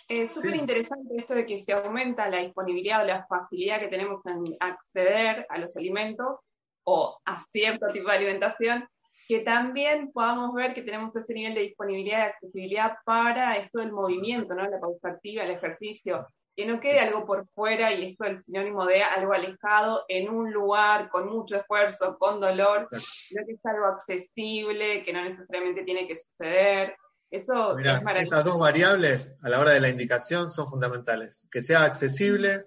[0.10, 4.26] Es súper interesante esto de que se aumenta la disponibilidad o la facilidad que tenemos
[4.26, 6.40] en acceder a los alimentos
[6.84, 8.86] o a cierto tipo de alimentación,
[9.30, 13.94] que también podamos ver que tenemos ese nivel de disponibilidad y accesibilidad para esto del
[13.94, 14.70] movimiento, ¿no?
[14.70, 18.86] La pausa activa, el ejercicio, que no quede algo por fuera y esto el sinónimo
[18.86, 23.88] de algo alejado en un lugar con mucho esfuerzo, con dolor, sino que es algo
[23.88, 26.96] accesible, que no necesariamente tiene que suceder.
[27.30, 27.86] Eso es
[28.22, 32.66] Esas dos variables a la hora de la indicación son fundamentales, que sea accesible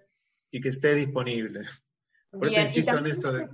[0.50, 1.64] y que esté disponible.
[2.30, 3.48] Por eso insisto en esto de...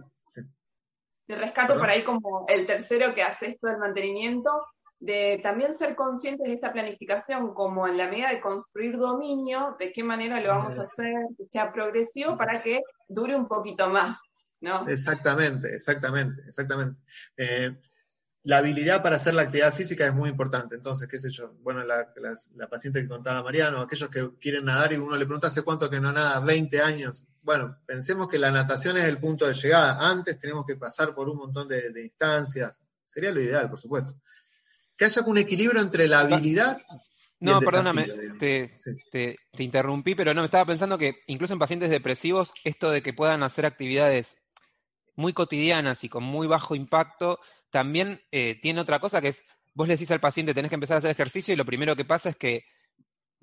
[1.27, 4.51] Te rescato por ahí como el tercero que hace esto del mantenimiento,
[5.05, 9.93] de también ser conscientes de esta planificación, como en la medida de construir dominio, de
[9.93, 14.19] qué manera lo vamos a hacer, que sea progresivo para que dure un poquito más.
[14.61, 14.89] ¿no?
[14.89, 16.99] Exactamente, exactamente, exactamente.
[17.37, 17.77] Eh,
[18.45, 20.75] la habilidad para hacer la actividad física es muy importante.
[20.77, 22.07] Entonces, qué sé yo, bueno, la,
[22.71, 26.01] paciente que contaba Mariano, aquellos que quieren nadar y uno le pregunta hace cuánto que
[26.01, 27.27] no nada, 20 años.
[27.43, 29.99] Bueno, pensemos que la natación es el punto de llegada.
[29.99, 32.83] Antes tenemos que pasar por un montón de, instancias.
[33.05, 34.15] Sería lo ideal, por supuesto.
[34.97, 36.79] Que haya un equilibrio entre la habilidad
[37.41, 38.07] y no, perdóname,
[38.39, 38.73] te,
[39.11, 43.13] te, interrumpí, pero no, me estaba pensando que incluso en pacientes depresivos, esto de que
[43.13, 44.27] puedan hacer actividades
[45.17, 47.39] muy cotidianas y con muy bajo impacto
[47.71, 49.43] también eh, tiene otra cosa que es,
[49.75, 52.05] vos le decís al paciente, tenés que empezar a hacer ejercicio y lo primero que
[52.05, 52.65] pasa es que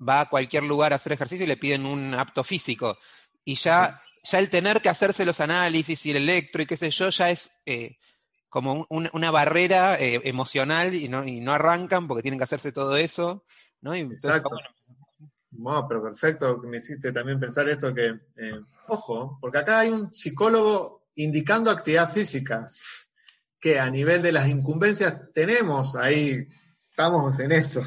[0.06, 2.98] va a cualquier lugar a hacer ejercicio y le piden un apto físico.
[3.44, 6.90] Y ya, ya el tener que hacerse los análisis y el electro y qué sé
[6.90, 7.98] yo, ya es eh,
[8.52, 12.98] como una barrera eh, emocional y no, y no arrancan porque tienen que hacerse todo
[12.98, 13.46] eso.
[13.80, 13.94] ¿no?
[13.94, 14.50] Exacto.
[15.52, 18.12] no, pero perfecto, me hiciste también pensar esto que,
[18.88, 22.70] ojo, porque acá hay un psicólogo indicando actividad física
[23.58, 26.46] que a nivel de las incumbencias tenemos ahí,
[26.90, 27.80] estamos en eso.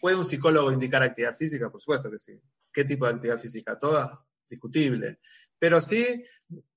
[0.00, 1.68] ¿Puede un psicólogo indicar actividad física?
[1.68, 2.40] Por supuesto que sí.
[2.72, 3.78] ¿Qué tipo de actividad física?
[3.78, 5.18] Todas, discutible.
[5.58, 6.24] Pero sí,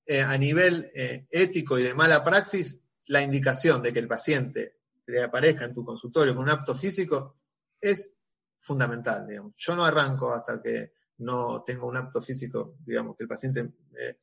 [0.05, 2.79] eh, a nivel eh, ético y de mala praxis,
[3.09, 7.37] la indicación de que el paciente le aparezca en tu consultorio con un apto físico
[7.79, 8.13] es
[8.59, 9.53] fundamental, digamos.
[9.57, 13.71] Yo no arranco hasta que no tengo un apto físico, digamos, que el paciente...
[13.97, 14.17] Eh,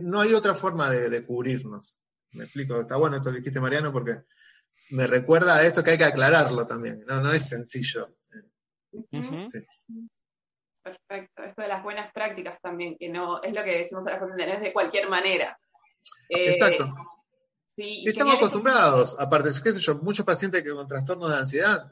[0.00, 1.98] no hay otra forma de cubrirnos.
[2.32, 4.22] Me explico, está bueno esto que dijiste, Mariano, porque
[4.90, 8.14] me recuerda a esto que hay que aclararlo también, no, no es sencillo.
[10.82, 14.20] Perfecto, esto de las buenas prácticas también, que no es lo que decimos a las
[14.20, 15.58] pacientes, no es de cualquier manera.
[16.28, 16.92] Eh, Exacto.
[17.74, 21.90] Estamos acostumbrados, aparte, qué sé yo, muchos pacientes que con trastornos de ansiedad,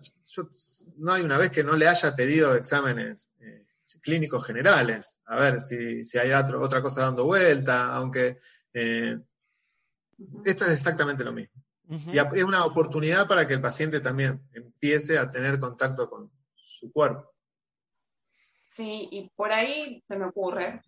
[0.99, 3.67] no hay una vez que no le haya pedido exámenes eh,
[4.03, 8.39] clínicos generales, a ver si, si hay otra cosa dando vuelta, aunque
[8.75, 9.19] eh,
[10.45, 11.55] esto es exactamente lo mismo.
[12.13, 16.93] Y es una oportunidad para que el paciente también empiece a tener contacto con su
[16.93, 17.33] cuerpo.
[18.65, 20.83] Sí, y por ahí se me ocurre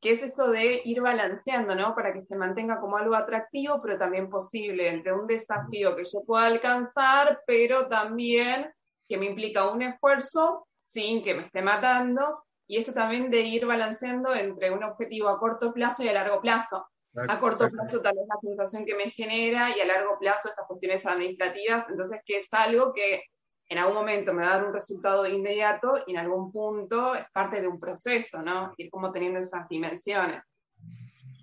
[0.00, 1.94] que es esto de ir balanceando, ¿no?
[1.94, 6.22] Para que se mantenga como algo atractivo, pero también posible, entre un desafío que yo
[6.26, 8.72] pueda alcanzar, pero también
[9.06, 13.66] que me implica un esfuerzo sin que me esté matando, y esto también de ir
[13.66, 16.86] balanceando entre un objetivo a corto plazo y a largo plazo.
[17.28, 20.66] A corto plazo tal vez la sensación que me genera y a largo plazo estas
[20.66, 23.24] cuestiones administrativas, entonces que es algo que
[23.70, 27.24] en algún momento me va a dar un resultado inmediato y en algún punto es
[27.32, 28.74] parte de un proceso, ¿no?
[28.76, 30.42] Ir como teniendo esas dimensiones.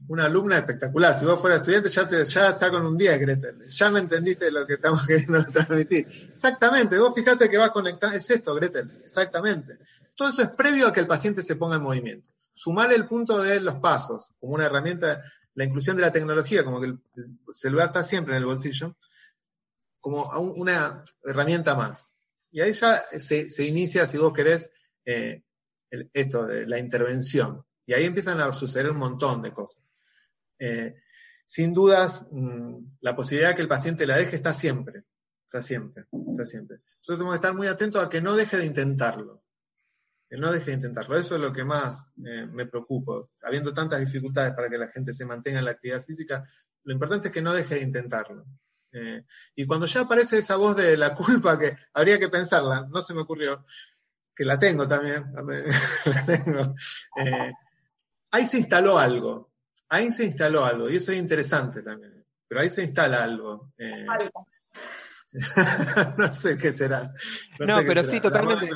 [0.09, 1.13] Una alumna espectacular.
[1.13, 3.69] Si vos fueras estudiante, ya, te, está con un día, Gretel.
[3.69, 6.05] Ya me entendiste lo que estamos queriendo transmitir.
[6.33, 6.99] Exactamente.
[6.99, 8.13] Vos fijate que vas conectar.
[8.13, 8.91] Es esto, Gretel.
[9.05, 9.79] Exactamente.
[10.13, 12.27] Todo eso es previo a que el paciente se ponga en movimiento.
[12.53, 15.23] Sumar el punto de los pasos como una herramienta,
[15.53, 16.99] la inclusión de la tecnología, como que el
[17.53, 18.97] celular está siempre en el bolsillo,
[20.01, 20.23] como
[20.55, 22.16] una herramienta más.
[22.57, 24.71] Y ahí ya se, inicia, si vos querés,
[25.05, 25.43] eh,
[26.11, 27.63] esto de la intervención.
[27.85, 29.93] Y ahí empiezan a suceder un montón de cosas.
[30.57, 30.95] Eh,
[31.45, 35.03] sin dudas, mm, la posibilidad de que el paciente la deje está siempre,
[35.45, 36.77] está siempre, está siempre.
[36.77, 39.43] Nosotros tenemos que estar muy atentos a que no deje de intentarlo,
[40.27, 41.15] que no deje de intentarlo.
[41.15, 43.23] Eso es lo que más eh, me preocupa.
[43.43, 46.43] Habiendo tantas dificultades para que la gente se mantenga en la actividad física,
[46.85, 48.47] lo importante es que no deje de intentarlo.
[48.97, 49.23] Eh,
[49.55, 53.13] y cuando ya aparece esa voz de la culpa, que habría que pensarla, no se
[53.13, 53.65] me ocurrió,
[54.35, 55.25] que la tengo también,
[56.05, 56.75] la tengo.
[57.17, 57.51] Eh,
[58.31, 59.51] ahí se instaló algo,
[59.89, 63.71] ahí se instaló algo, y eso es interesante también, pero ahí se instala algo.
[63.77, 64.05] Eh,
[66.17, 67.13] no sé qué será.
[67.59, 68.69] No, pero sí, totalmente.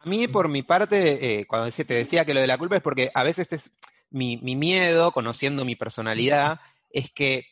[0.00, 3.10] a mí, por mi parte, cuando te decía que lo de la culpa es porque
[3.14, 3.62] a veces es
[4.10, 7.46] mi, mi miedo, conociendo mi personalidad, es que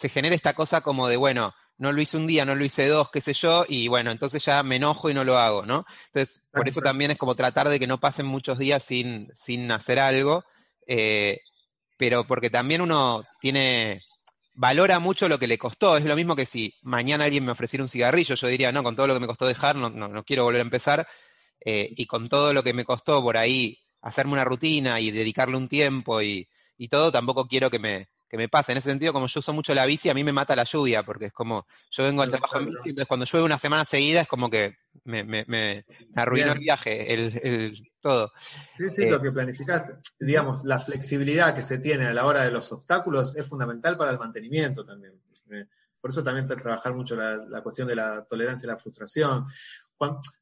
[0.00, 2.88] se genera esta cosa como de, bueno, no lo hice un día, no lo hice
[2.88, 5.84] dos, qué sé yo, y bueno, entonces ya me enojo y no lo hago, ¿no?
[6.06, 9.70] Entonces, por eso también es como tratar de que no pasen muchos días sin, sin
[9.70, 10.44] hacer algo,
[10.86, 11.40] eh,
[11.98, 14.00] pero porque también uno tiene,
[14.54, 17.84] valora mucho lo que le costó, es lo mismo que si mañana alguien me ofreciera
[17.84, 20.44] un cigarrillo, yo diría, no, con todo lo que me costó dejar, no, no, quiero
[20.44, 21.06] volver a empezar,
[21.62, 25.58] eh, y con todo lo que me costó por ahí hacerme una rutina y dedicarle
[25.58, 26.48] un tiempo y,
[26.78, 28.70] y todo, tampoco quiero que me, que me pasa.
[28.70, 31.02] En ese sentido, como yo uso mucho la bici, a mí me mata la lluvia,
[31.02, 34.20] porque es como, yo vengo al trabajo en bici, entonces cuando llueve una semana seguida
[34.20, 35.72] es como que me, me, me
[36.14, 38.30] arruinó el viaje, el, el, todo.
[38.64, 39.94] Sí, sí, lo eh, que planificaste.
[40.20, 44.12] Digamos, la flexibilidad que se tiene a la hora de los obstáculos es fundamental para
[44.12, 45.20] el mantenimiento también.
[45.50, 45.66] Eh,
[46.00, 49.44] por eso también trabajar mucho la, la cuestión de la tolerancia a la frustración.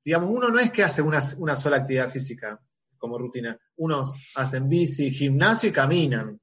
[0.04, 2.60] digamos, uno no es que hace una, una sola actividad física
[2.98, 3.58] como rutina.
[3.76, 6.38] Unos hacen bici, gimnasio y caminan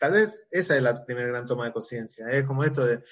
[0.00, 3.02] Tal vez esa es la primera gran toma de conciencia, es como esto de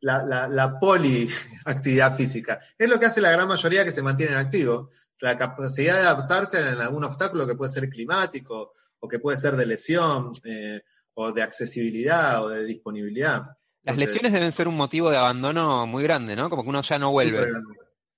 [0.00, 2.60] la, la, poliactividad física.
[2.78, 4.90] Es lo que hace la gran mayoría que se mantienen activos,
[5.20, 9.56] la capacidad de adaptarse en algún obstáculo que puede ser climático o que puede ser
[9.56, 10.82] de lesión eh,
[11.14, 13.46] o de accesibilidad o de disponibilidad.
[13.82, 16.48] Las lesiones deben ser un motivo de abandono muy grande, ¿no?
[16.48, 17.54] Como que uno ya no vuelve.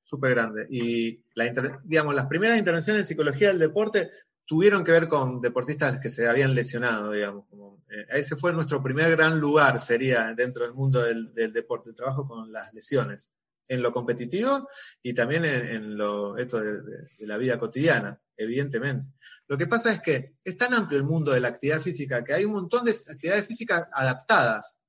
[0.05, 0.66] Súper grande.
[0.68, 1.51] Y la
[1.87, 4.11] digamos, las primeras intervenciones en psicología del deporte
[4.51, 7.46] tuvieron que ver con deportistas que se habían lesionado, digamos.
[7.48, 11.94] Como, eh, ese fue nuestro primer gran lugar, sería dentro del mundo del, deporte, el
[11.94, 13.30] trabajo con las lesiones,
[13.68, 14.68] en lo competitivo
[15.05, 16.80] y también en, lo, esto de,
[17.20, 19.12] la vida cotidiana, evidentemente.
[19.46, 22.34] Lo que pasa es que es tan amplio el mundo de la actividad física que
[22.34, 24.80] hay un montón de actividades físicas adaptadas,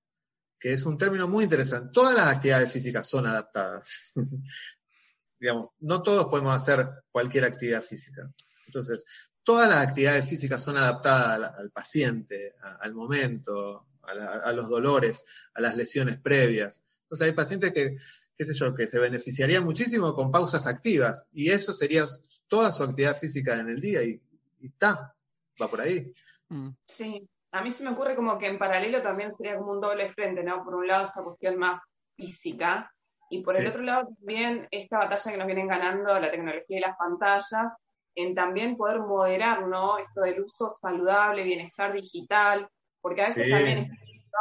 [0.60, 1.92] que es un término muy interesante.
[1.94, 4.14] Todas las actividades físicas son adaptadas.
[5.40, 8.28] digamos, no todos podemos hacer cualquier actividad física.
[8.66, 9.04] Entonces,
[9.44, 15.76] todas las actividades físicas son adaptadas al, paciente, al momento, a, los dolores, a las
[15.76, 16.84] lesiones previas.
[17.04, 17.98] Entonces hay pacientes que,
[18.38, 22.06] qué sé yo, que se beneficiarían muchísimo con pausas activas y eso sería
[22.48, 24.22] toda su actividad física en el día y,
[24.62, 25.16] está,
[25.62, 26.14] va por ahí.
[26.50, 26.70] Mm.
[26.86, 30.12] Sí, a mí se me ocurre como que en paralelo también sería como un doble
[30.14, 30.64] frente, ¿no?
[30.64, 31.82] Por un lado esta cuestión más
[32.16, 32.92] física
[33.30, 36.82] y por el otro lado también esta batalla que nos vienen ganando la tecnología y
[36.82, 37.74] las pantallas
[38.16, 39.98] en también poder moderar, ¿no?
[39.98, 42.68] Esto del uso saludable, bienestar digital,
[43.02, 44.00] porque a veces también estoy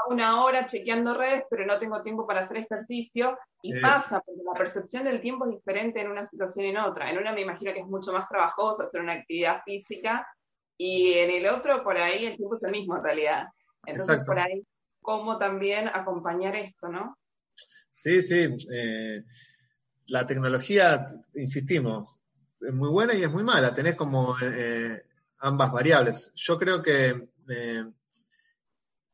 [0.09, 4.59] una hora chequeando redes, pero no tengo tiempo para hacer ejercicio, y pasa, porque la
[4.59, 7.11] percepción del tiempo es diferente en una situación y en otra.
[7.11, 10.27] En una me imagino que es mucho más trabajoso hacer una actividad física,
[10.79, 13.49] y en el otro, por ahí, el tiempo es el mismo en realidad.
[13.85, 14.63] Entonces, por ahí,
[15.03, 17.19] cómo también acompañar esto, ¿no?
[17.91, 18.57] Sí, sí.
[18.73, 19.23] Eh,
[20.07, 22.20] la tecnología, insistimos,
[22.61, 23.75] es muy buena y es muy mala.
[23.75, 25.05] Tenés como eh,
[25.39, 26.33] ambas variables.
[26.35, 27.85] Yo creo que, eh,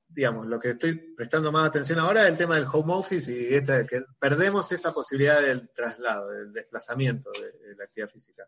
[0.08, 3.54] digamos, lo que estoy prestando más atención ahora es el tema del home office y
[3.54, 8.46] este, que perdemos esa posibilidad del traslado, del desplazamiento de, la actividad física.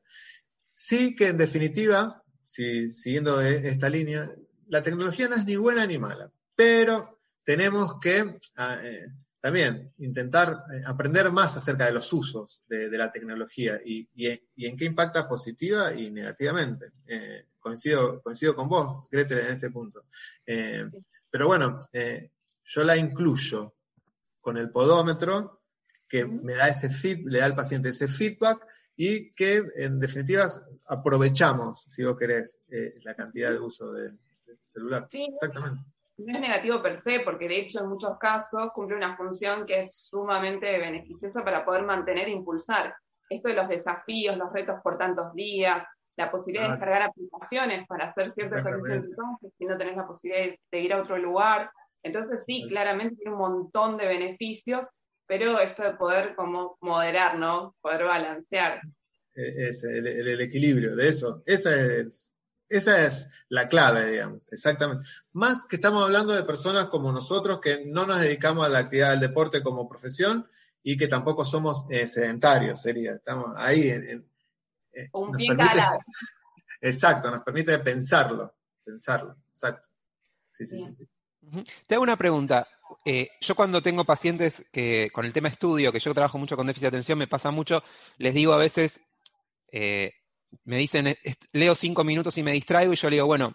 [0.74, 4.30] Sí que en definitiva, si, siguiendo e, esta línea,
[4.68, 9.06] la tecnología no es ni buena ni mala, pero tenemos que ah, eh,
[9.40, 14.08] también intentar eh, aprender más acerca de los usos de, la tecnología y,
[14.56, 16.92] en qué impacta positiva y negativamente.
[17.06, 20.04] Eh, coincido, coincido con vos, Gretel, en este punto.
[20.46, 20.84] Eh,
[21.30, 22.30] pero bueno, eh,
[22.64, 23.74] yo la incluyo
[24.40, 25.62] con el podómetro,
[26.08, 28.64] que me da ese feed, le da al paciente ese feedback
[28.96, 30.46] y que en definitiva
[30.86, 34.18] aprovechamos, si vos querés, eh, la cantidad de uso del,
[34.64, 35.06] celular.
[35.10, 35.82] Sí, Exactamente.
[36.18, 39.80] No es negativo per se, porque de hecho en muchos casos cumple una función que
[39.80, 42.94] es sumamente beneficiosa para poder mantener e impulsar.
[43.30, 45.82] Esto de los desafíos, los retos por tantos días,
[46.16, 48.98] la posibilidad de descargar aplicaciones para hacer cierto ejercicio
[49.42, 51.70] en si no tenés la posibilidad de ir a otro lugar.
[52.02, 54.86] Entonces sí, claramente tiene un montón de beneficios,
[55.26, 57.76] pero esto de poder como moderar, ¿no?
[57.80, 58.80] Poder balancear.
[59.36, 61.42] E-, es el, equilibrio de eso.
[61.46, 62.34] Esa es,
[62.68, 65.08] esa es la clave, digamos, exactamente.
[65.32, 69.10] Más que estamos hablando de personas como nosotros que no nos dedicamos a la actividad
[69.10, 70.48] del deporte como profesión
[70.82, 73.12] y que tampoco somos eh, sedentarios, sería.
[73.12, 74.26] Estamos ahí en...
[74.92, 75.48] Eh, Un pie
[76.80, 78.54] Exacto, nos permite pensarlo,
[78.84, 79.88] pensarlo, exacto.
[80.50, 80.92] Sí, sí, sí.
[80.92, 81.08] sí.
[81.86, 82.68] Te hago una pregunta.
[83.04, 86.66] Eh, yo cuando tengo pacientes que con el tema estudio, que yo trabajo mucho con
[86.66, 87.82] déficit de atención, me pasa mucho,
[88.16, 89.00] les digo a veces,
[89.72, 90.12] eh,
[90.64, 91.16] me dicen,
[91.52, 93.52] leo cinco minutos y me distraigo, y yo le digo, bueno,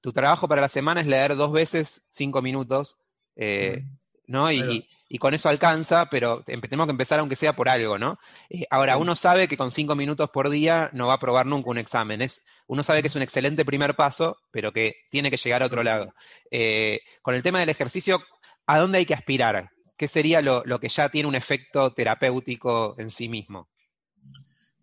[0.00, 2.96] tu trabajo para la semana es leer dos veces cinco minutos,
[3.36, 3.84] eh,
[4.26, 4.50] ¿no?
[4.52, 8.18] Y, y con eso alcanza, pero tenemos que empezar aunque sea por algo, ¿no?
[8.50, 11.70] Eh, ahora, uno sabe que con cinco minutos por día no va a probar nunca
[11.70, 12.20] un examen.
[12.20, 15.66] Es, uno sabe que es un excelente primer paso, pero que tiene que llegar a
[15.66, 16.14] otro lado.
[16.50, 18.22] Eh, con el tema del ejercicio,
[18.66, 19.70] ¿a dónde hay que aspirar?
[19.96, 23.68] ¿Qué sería lo, que ya tiene un efecto terapéutico en sí mismo?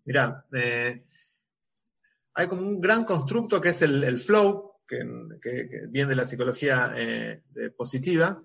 [0.04, 1.04] Mirá, eh,
[2.36, 5.02] hay como un gran constructo que es el, flow, que,
[5.88, 6.94] viene de la psicología
[7.76, 8.40] positiva,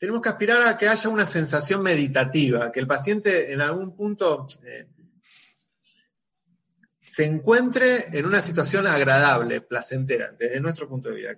[0.00, 4.46] tenemos que aspirar a que haya una sensación meditativa, que el paciente en algún punto
[4.64, 4.88] eh,
[7.02, 11.36] se encuentre en una situación agradable, placentera, desde nuestro punto de vista.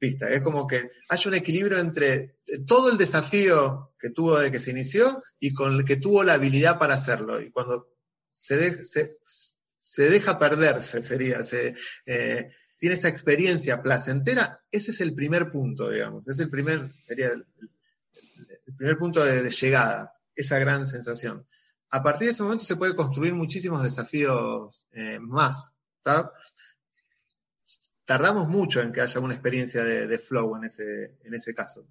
[0.00, 2.36] Vista, es como que haya un equilibrio entre
[2.66, 6.34] todo el desafío que tuvo de que se inició y con el que tuvo la
[6.34, 7.42] habilidad para hacerlo.
[7.42, 7.88] Y cuando
[8.30, 9.18] se, se,
[9.96, 11.74] deja perderse, sería, se,
[12.06, 17.28] eh, tiene esa experiencia placentera, ese es el primer punto, digamos, es el primer, sería
[17.28, 17.46] el,
[18.68, 21.46] el primer punto de, llegada, esa gran sensación.
[21.90, 25.72] A partir de ese momento se puede construir muchísimos desafíos eh, más.
[28.04, 31.88] Tardamos mucho en que haya una experiencia de, flow en ese, en ese caso.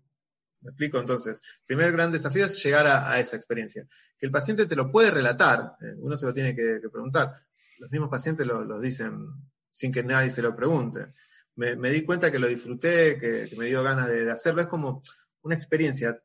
[0.61, 0.99] ¿Me explico?
[0.99, 3.87] Entonces, el primer gran desafío es llegar a, esa experiencia.
[4.17, 7.46] Que el paciente te lo puede relatar, eh, uno se lo tiene que, preguntar.
[7.79, 9.27] Los mismos pacientes lo, dicen
[9.69, 11.13] sin que nadie se lo pregunte.
[11.55, 14.61] Me, di cuenta que lo disfruté, que, me dio ganas de, hacerlo.
[14.61, 15.01] Es como
[15.41, 16.21] una experiencia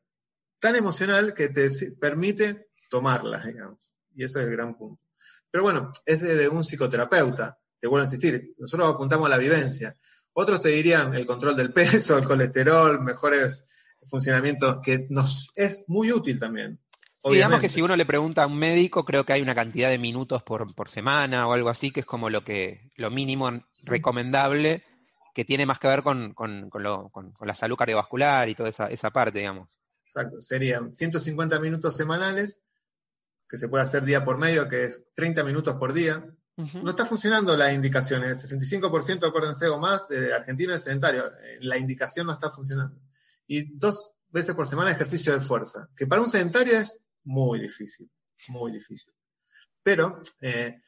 [0.59, 1.67] tan emocional que te
[1.99, 3.95] permite tomarlas, digamos.
[4.15, 5.01] Y eso es el gran punto.
[5.49, 9.97] Pero bueno, es de, un psicoterapeuta, te vuelvo a insistir, nosotros apuntamos a la vivencia.
[10.33, 13.65] Otros te dirían el control del peso, el colesterol, mejores
[14.03, 16.79] funcionamientos, que nos es muy útil también.
[17.31, 19.97] Digamos que si uno le pregunta a un médico, creo que hay una cantidad de
[19.97, 23.49] minutos por, semana o algo así, que es como lo que lo mínimo
[23.85, 24.83] recomendable,
[25.33, 26.35] que tiene más que ver con,
[27.41, 29.69] la salud cardiovascular y toda esa, esa parte, digamos.
[30.01, 32.61] Exacto, serían 150 minutos semanales,
[33.47, 36.25] que se puede hacer día por medio, que es 30 minutos por día.
[36.55, 41.57] No está funcionando la indicación, el 65% acuérdense o más de argentino es sedentario, eh,
[41.61, 42.95] la indicación no está funcionando.
[43.47, 48.09] Y dos veces por semana ejercicio de fuerza, que para un sedentario es muy difícil,
[48.47, 49.13] muy difícil.
[49.81, 50.79] Pero, eh,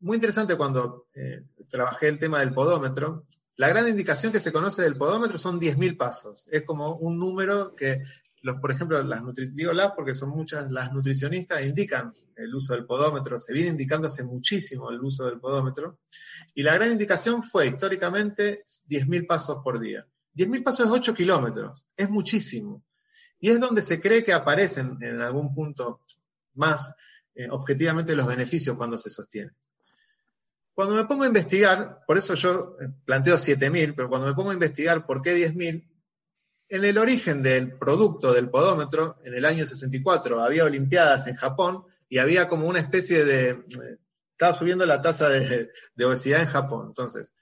[0.00, 3.26] muy interesante cuando eh, trabajé el tema del podómetro,
[3.56, 6.48] la gran indicación que se conoce del podómetro son 10.000 pasos.
[6.52, 8.02] Es como un número que
[8.42, 9.22] los, por ejemplo, las
[9.54, 14.06] digo las porque son muchas las nutricionistas indican el uso del podómetro, se viene indicando
[14.06, 15.98] hace muchísimo el uso del podómetro,
[16.54, 20.06] y la gran indicación fue históricamente 10.000 pasos por día.
[20.36, 22.84] 10.000 pasos es 8 kilómetros, es muchísimo.
[23.40, 26.00] Y es donde se cree que aparecen en algún punto
[26.54, 26.92] más
[27.34, 29.52] eh, objetivamente los beneficios cuando se sostiene.
[30.74, 34.50] Cuando me pongo a investigar, por eso yo eh, planteo 7.000, pero cuando me pongo
[34.50, 35.88] a investigar por qué 10.000,
[36.70, 41.84] en el origen del producto del podómetro, en el año 64, había Olimpiadas en Japón
[42.08, 43.64] y había como una especie de...
[44.32, 45.70] Estaba subiendo la tasa de,
[46.04, 46.86] obesidad en Japón.
[46.88, 47.34] Entonces,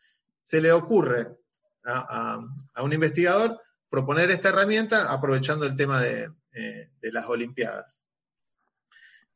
[0.43, 1.37] se le ocurre
[1.85, 2.39] a,
[2.83, 8.07] un investigador proponer esta herramienta aprovechando el tema de, eh, las Olimpiadas.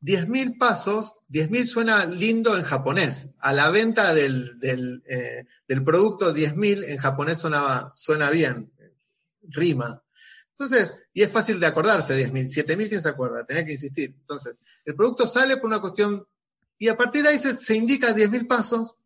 [0.01, 3.29] 10.000 pasos, 10.000 suena lindo en japonés.
[3.39, 8.71] A la venta del, del, eh, del producto 10.000 en japonés suena bien
[9.43, 10.03] rima.
[10.61, 13.45] Entonces, y es fácil de acordarse, 10.000, 7.000, ¿quién se acuerda?
[13.45, 14.15] Tenía que insistir.
[14.19, 16.27] Entonces, el producto sale por una cuestión,
[16.77, 18.97] y a partir de ahí se, indica 10.000 pasos,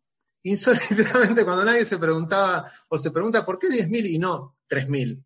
[0.42, 5.24] insólitamente cuando nadie se preguntaba o se pregunta por qué 10.000 y no 3.000.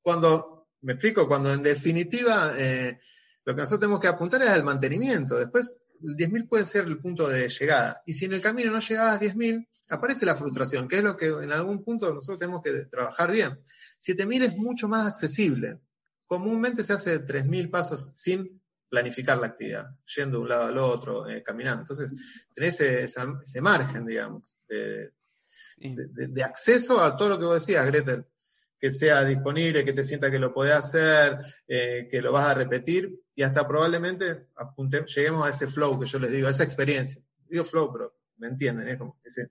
[0.00, 2.98] Cuando, me explico, cuando en definitiva eh,
[3.44, 5.36] lo que nosotros tenemos que apuntar es al mantenimiento.
[5.36, 8.02] Después, el 10.000 puede ser el punto de llegada.
[8.04, 11.16] Y si en el camino no llegabas a 10.000, aparece la frustración, que es lo
[11.16, 13.58] que en algún punto nosotros tenemos que trabajar bien.
[13.98, 15.80] 7.000 es mucho más accesible.
[16.26, 21.28] Comúnmente se hace 3.000 pasos sin planificar la actividad, yendo de un lado al otro,
[21.28, 21.82] eh, caminando.
[21.82, 22.12] Entonces,
[22.54, 25.12] tenés ese, margen, digamos, de,
[26.44, 28.26] acceso a todo lo que vos decías, Gretel,
[28.78, 32.54] que sea disponible, que te sienta que lo podés hacer, eh, que lo vas a
[32.54, 34.48] repetir y hasta probablemente
[35.06, 37.22] lleguemos a ese flow que yo les digo, a esa experiencia.
[37.48, 39.42] Digo flow, pero me entienden, es como esa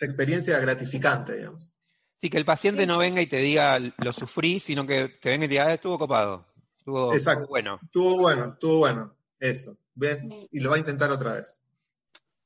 [0.00, 1.74] experiencia gratificante, digamos.
[2.20, 5.44] Sí, que el paciente no venga y te diga lo sufrí, sino que te venga
[5.44, 6.46] y te diga, ah, estuvo copado.
[6.78, 7.46] Estuvo, Exacto.
[7.48, 7.78] bueno.
[7.82, 9.14] Estuvo bueno, estuvo bueno.
[9.38, 9.76] Eso.
[10.50, 11.60] Y lo va a intentar otra vez.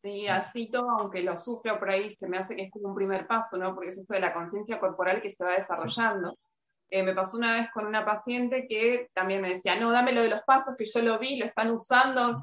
[0.02, 2.94] Sí, así todo, aunque lo sufra por ahí, se me hace que es como un
[2.94, 3.72] primer paso, ¿no?
[3.74, 6.36] Porque es esto de la conciencia corporal que se va desarrollando.
[6.90, 10.22] Eh, me pasó una vez con una paciente que también me decía, no, dame lo
[10.22, 12.42] de los pasos, que yo lo vi, lo están usando.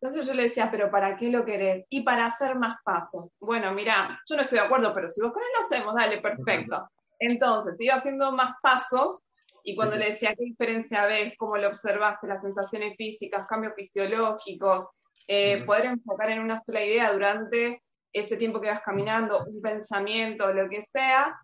[0.00, 1.84] Entonces yo le decía, pero ¿para qué lo querés?
[1.88, 3.30] Y para hacer más pasos.
[3.40, 6.88] Bueno, mira, yo no estoy de acuerdo, pero si vos él lo hacemos, dale, perfecto.
[7.18, 9.18] Entonces, iba haciendo más pasos
[9.64, 11.34] y cuando le decía, ¿qué diferencia ves?
[11.36, 12.28] ¿Cómo lo observaste?
[12.28, 14.88] Las sensaciones físicas, cambios fisiológicos,
[15.28, 20.52] eh, poder enfocar en una sola idea durante ese tiempo que vas caminando, un pensamiento,
[20.52, 21.38] lo que sea,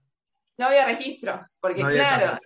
[0.57, 2.39] no había registro, porque claro,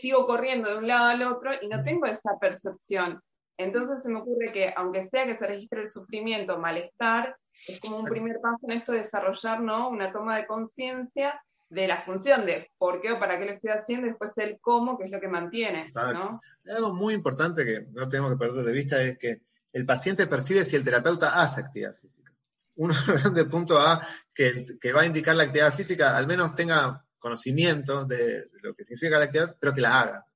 [0.00, 3.20] sigo corriendo de un lado al otro y no tengo esa percepción.
[3.56, 7.98] Entonces se me ocurre que, aunque sea que se registre el sufrimiento, malestar, es como
[7.98, 9.90] un primer paso en esto de desarrollar ¿no?
[9.90, 13.70] una toma de conciencia de la función de por qué o para qué lo estoy
[13.70, 15.86] haciendo, y después el cómo, que es lo que mantiene.
[16.12, 16.40] ¿no?
[16.74, 19.40] Algo muy importante que no tenemos que perder de vista es que
[19.72, 22.32] el paciente percibe si el terapeuta hace actividad física.
[22.76, 22.94] Uno
[23.34, 28.06] de punto A que, que va a indicar la actividad física, al menos tenga conocimiento
[28.06, 30.26] de, lo que significa la actividad, pero que la haga.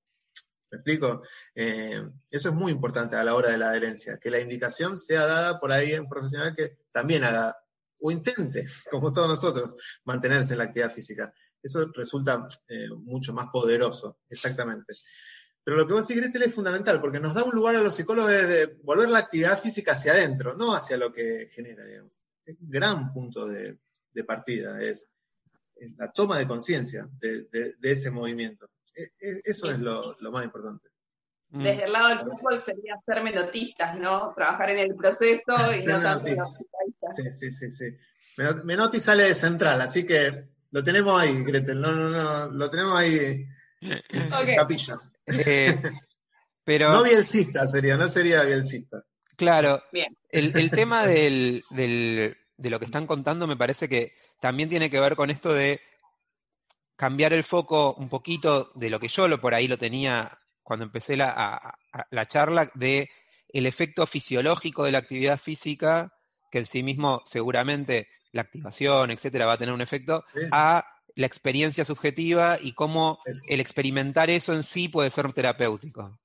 [0.71, 1.23] ¿Me explico?
[1.55, 5.27] Eh, eso es muy importante a la hora de la adherencia, que la indicación sea
[5.27, 7.57] dada por un profesional que también haga
[8.01, 9.75] o intente, como todos nosotros,
[10.05, 11.33] mantenerse en la actividad física.
[11.63, 14.93] Eso resulta eh, mucho más poderoso, exactamente.
[15.65, 18.31] Pero lo que vos decís, es fundamental, porque nos da un lugar a los psicólogos
[18.31, 22.23] de volver la actividad física hacia adentro, no hacia lo que genera, digamos.
[22.45, 23.79] Es un gran punto de,
[24.27, 25.07] partida, es,
[25.97, 28.69] la toma de conciencia de, ese movimiento.
[28.95, 30.91] E, e, eso es lo, más importante.
[31.49, 31.63] Mm.
[31.63, 34.35] Desde el lado del fútbol sería ser menotistas, ¿no?
[34.35, 36.29] Trabajar en el proceso y no tanto
[37.17, 37.97] Sí, sí, sí, sí.
[38.65, 41.81] Menotti sale de central, así que lo tenemos ahí, Gretel.
[41.81, 43.47] No, no, no, lo tenemos ahí
[43.81, 44.99] en capilla.
[45.27, 45.75] Eh,
[46.65, 46.91] pero...
[46.91, 49.03] No bielcista sería, no sería bielcista.
[49.37, 49.83] Claro.
[49.93, 50.17] Bien.
[50.31, 55.01] El, tema del, del, de lo que están contando me parece que también tiene que
[55.01, 55.81] ver con esto de
[56.97, 60.85] cambiar el foco un poquito de lo que yo lo, por ahí lo tenía cuando
[60.85, 61.77] empecé la,
[62.11, 63.11] la charla, de
[63.49, 66.11] el efecto fisiológico de la actividad física,
[66.51, 70.85] que en sí mismo seguramente la activación, etcétera, va a tener un efecto, a
[71.17, 76.19] la experiencia subjetiva y cómo el experimentar eso en sí puede ser terapéutico.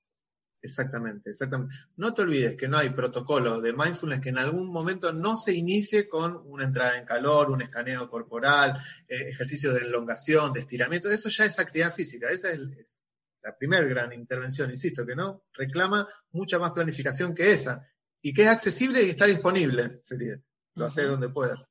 [0.62, 1.74] Exactamente, exactamente.
[1.96, 5.54] No te olvides que no hay protocolo de mindfulness que en algún momento no se
[5.54, 8.78] inicie con una entrada en calor, un escaneo corporal,
[9.08, 11.08] eh, ejercicios de elongación, de estiramiento.
[11.08, 12.28] Eso ya es actividad física.
[12.30, 13.00] Esa es,
[13.42, 17.88] la primera gran intervención, insisto, que no reclama mucha más planificación que esa
[18.20, 20.38] y que es accesible y está disponible, sería.
[20.74, 21.70] Lo haces donde puedas.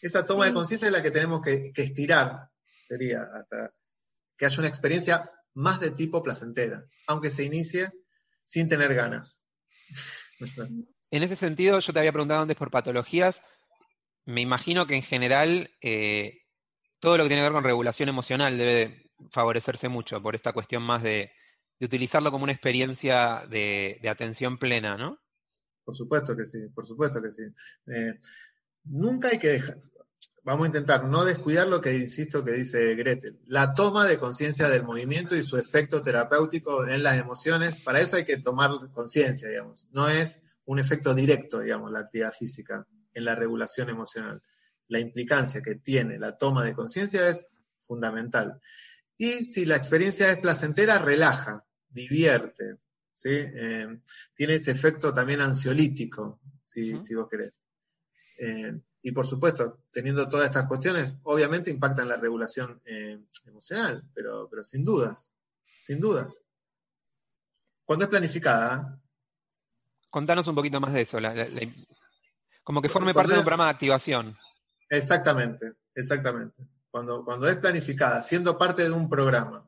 [0.00, 2.49] Esa toma de conciencia es la que tenemos que, que estirar,
[2.90, 3.72] sería, hasta
[4.36, 7.92] que haya una experiencia más de tipo placentera, aunque se inicie
[8.42, 9.46] sin tener ganas.
[11.10, 13.40] en ese sentido, yo te había preguntado antes por patologías.
[14.26, 16.42] Me imagino que en general eh,
[16.98, 20.82] todo lo que tiene que ver con regulación emocional debe favorecerse mucho por esta cuestión
[20.82, 21.30] más de,
[21.80, 25.18] utilizarlo como una experiencia de, atención plena, ¿no?
[25.84, 27.42] Por supuesto que sí, por supuesto que sí.
[27.86, 28.18] Eh,
[28.84, 29.78] nunca hay que dejar,
[30.44, 34.68] vamos a intentar no descuidar lo que insisto que dice Gretel, la toma de conciencia
[34.68, 39.48] del movimiento y su efecto terapéutico en las emociones, para eso hay que tomar conciencia,
[39.48, 44.42] digamos, no es un efecto directo, digamos, la actividad física en la regulación emocional.
[44.88, 47.46] La implicancia que tiene la toma de conciencia es
[47.82, 48.60] fundamental.
[49.16, 52.76] Y si la experiencia es placentera, relaja, divierte,
[53.12, 53.30] ¿sí?
[53.32, 54.00] Eh,
[54.34, 57.60] tiene ese efecto también ansiolítico, si, vos querés.
[58.38, 64.48] Eh, y por supuesto, teniendo todas estas cuestiones, obviamente impactan la regulación eh, emocional, pero,
[64.50, 65.34] pero sin dudas,
[65.78, 66.44] sin dudas.
[67.84, 69.00] Cuando es planificada.
[70.10, 71.18] Contanos un poquito más de eso,
[72.62, 74.36] como que forme parte de un programa de activación.
[74.88, 76.62] Exactamente, exactamente.
[76.90, 79.66] Cuando, cuando es planificada, siendo parte de un programa.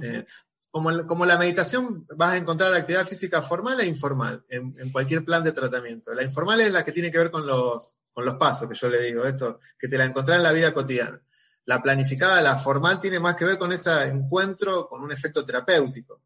[0.00, 0.24] Eh,
[0.70, 5.24] como, como, la meditación, vas a encontrar actividad física formal e informal en, en, cualquier
[5.24, 6.14] plan de tratamiento.
[6.14, 8.88] La informal es la que tiene que ver con los, con los pasos, que yo
[8.88, 11.22] le digo, esto, que te la encontrás en la vida cotidiana.
[11.66, 16.20] La planificada, la formal, tiene más que ver con ese encuentro con un efecto terapéutico.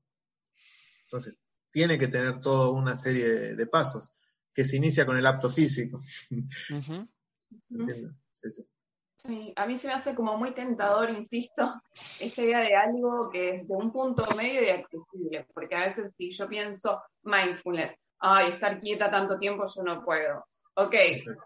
[1.03, 1.37] Entonces,
[1.71, 4.11] tiene que tener toda una serie de, de pasos,
[4.55, 6.01] que se inicia con el apto físico.
[7.61, 8.15] ¿Se entiende?
[8.33, 8.65] Sí, sí.
[9.19, 11.75] Sí, a mí se me hace como muy tentador, insisto,
[12.19, 16.15] esta idea de algo que es de un punto medio y accesible, porque a veces
[16.17, 20.43] si yo pienso mindfulness, ay, estar quieta tanto tiempo yo no puedo.
[20.75, 20.95] Ok,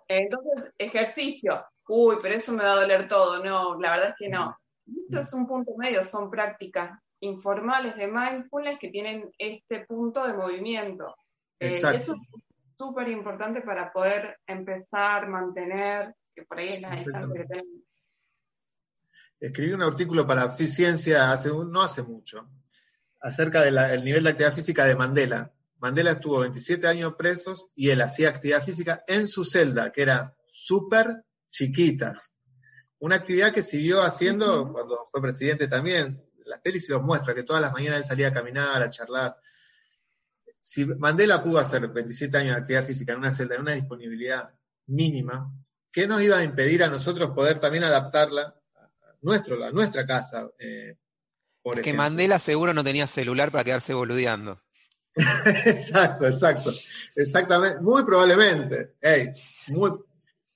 [0.08, 4.28] entonces ejercicio, uy, pero eso me va a doler todo, no, la verdad es que
[4.28, 4.56] no.
[4.86, 10.34] Esto es un punto medio, son prácticas informales de mindfulness que tienen este punto de
[10.34, 11.16] movimiento.
[11.58, 12.06] Eh, eso es
[12.78, 17.82] súper importante para poder empezar, mantener que por ahí es la distancia que tenemos.
[19.40, 22.48] Escribí un artículo para Psi Ciencia hace, no hace mucho,
[23.20, 25.52] acerca del nivel de actividad física de Mandela.
[25.78, 30.34] Mandela estuvo 27 años presos y él hacía actividad física en su celda, que era
[30.48, 32.20] súper chiquita.
[32.98, 36.22] Una actividad que siguió haciendo cuando fue presidente también.
[36.46, 39.36] Las pelis se los muestra, que todas las mañanas él salía a caminar, a charlar.
[40.58, 44.54] Si Mandela pudo hacer 27 años de actividad física en una celda, en una disponibilidad
[44.86, 45.52] mínima,
[45.92, 50.48] ¿qué nos iba a impedir a nosotros poder también adaptarla a, nuestro, a nuestra casa?
[50.58, 50.96] Eh,
[51.62, 54.62] por que Mandela seguro no tenía celular para quedarse boludeando.
[55.64, 56.72] exacto, exacto.
[57.14, 57.80] Exactamente.
[57.80, 58.94] Muy probablemente.
[59.68, 59.92] muy,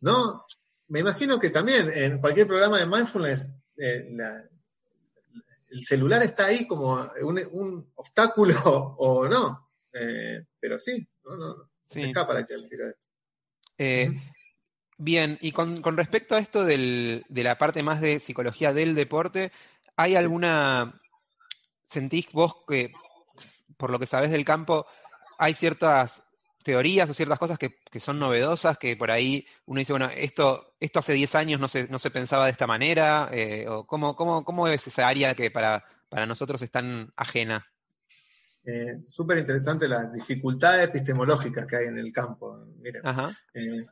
[0.01, 0.45] ¿no?
[0.89, 4.17] Me imagino que también en cualquier programa de mindfulness eh,
[5.71, 8.55] el celular está ahí como un, obstáculo
[8.99, 9.71] o no.
[9.93, 11.71] Eh, pero sí, no, no, no.
[11.89, 12.67] Se escapa la esto.
[13.79, 14.15] Eh,
[15.03, 18.95] Bien, y con, con respecto a esto del, de la parte más de psicología del
[18.95, 19.51] deporte,
[19.97, 21.01] ¿hay alguna,
[21.89, 22.91] sentís vos que,
[23.81, 24.87] por lo que sabes del campo,
[25.39, 26.22] hay ciertas
[26.62, 30.74] teorías o ciertas cosas que, que, son novedosas, que por ahí uno dice, bueno, esto,
[30.78, 34.14] esto hace 10 años no se, no se pensaba de esta manera, eh, o cómo,
[34.14, 37.66] cómo, cómo es esa área que para, para nosotros es tan ajena?
[38.64, 42.66] Eh, Súper interesante las dificultades epistemológicas que hay en el campo.
[42.78, 43.03] Miren,
[43.55, 43.87] eh,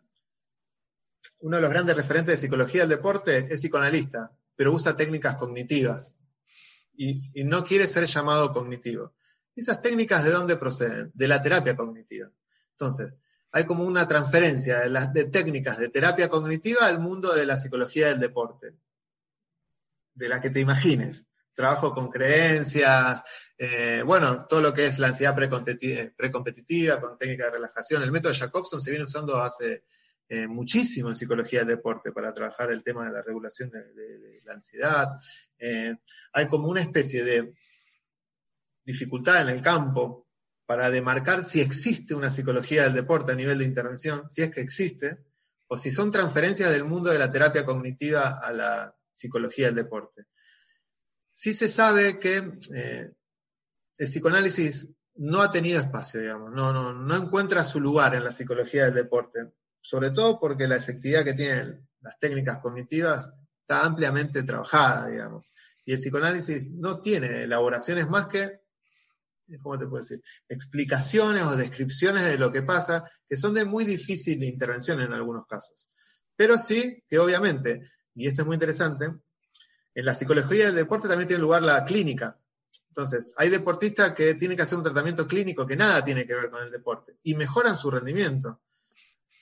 [1.40, 6.18] uno de los grandes referentes de psicología del deporte es psicoanalista, pero usa técnicas cognitivas
[6.98, 9.14] y, no quiere ser llamado cognitivo.
[9.58, 11.10] ¿Esas técnicas de dónde proceden?
[11.14, 12.30] De la terapia cognitiva.
[12.70, 17.44] Entonces, hay como una transferencia de, las, de técnicas de terapia cognitiva al mundo de
[17.44, 18.74] la psicología del deporte,
[20.14, 21.26] de la que te imagines.
[21.54, 23.24] Trabajo con creencias,
[23.58, 28.04] eh, bueno, todo lo que es la ansiedad precompetitiva, con técnica de relajación.
[28.04, 29.82] El método de Jacobson se viene usando hace
[30.28, 34.52] eh, muchísimo en psicología del deporte para trabajar el tema de la regulación de, la
[34.52, 35.08] ansiedad.
[35.58, 35.96] Eh,
[36.32, 37.54] hay como una especie de
[38.92, 40.26] dificultad en el campo
[40.66, 44.60] para demarcar si existe una psicología del deporte a nivel de intervención, si es que
[44.60, 45.18] existe,
[45.68, 50.24] o si son transferencias del mundo de la terapia cognitiva a la psicología del deporte.
[51.30, 53.12] Sí se sabe que eh,
[53.98, 58.32] el psicoanálisis no ha tenido espacio, digamos, no, no, no encuentra su lugar en la
[58.32, 63.32] psicología del deporte sobre todo porque la efectividad que tienen las técnicas cognitivas
[63.62, 65.52] está ampliamente trabajada, digamos.
[65.84, 68.60] Y el psicoanálisis no tiene elaboraciones más que,
[69.56, 70.22] ¿cómo te puedo decir?
[70.48, 75.46] Explicaciones o descripciones de lo que pasa, que son de muy difícil intervención en algunos
[75.46, 75.88] casos.
[76.36, 79.10] Pero sí que obviamente, y esto es muy interesante,
[79.94, 82.38] en la psicología del deporte también tiene lugar la clínica.
[82.88, 86.50] Entonces, hay deportistas que tienen que hacer un tratamiento clínico que nada tiene que ver
[86.50, 88.60] con el deporte y mejoran su rendimiento.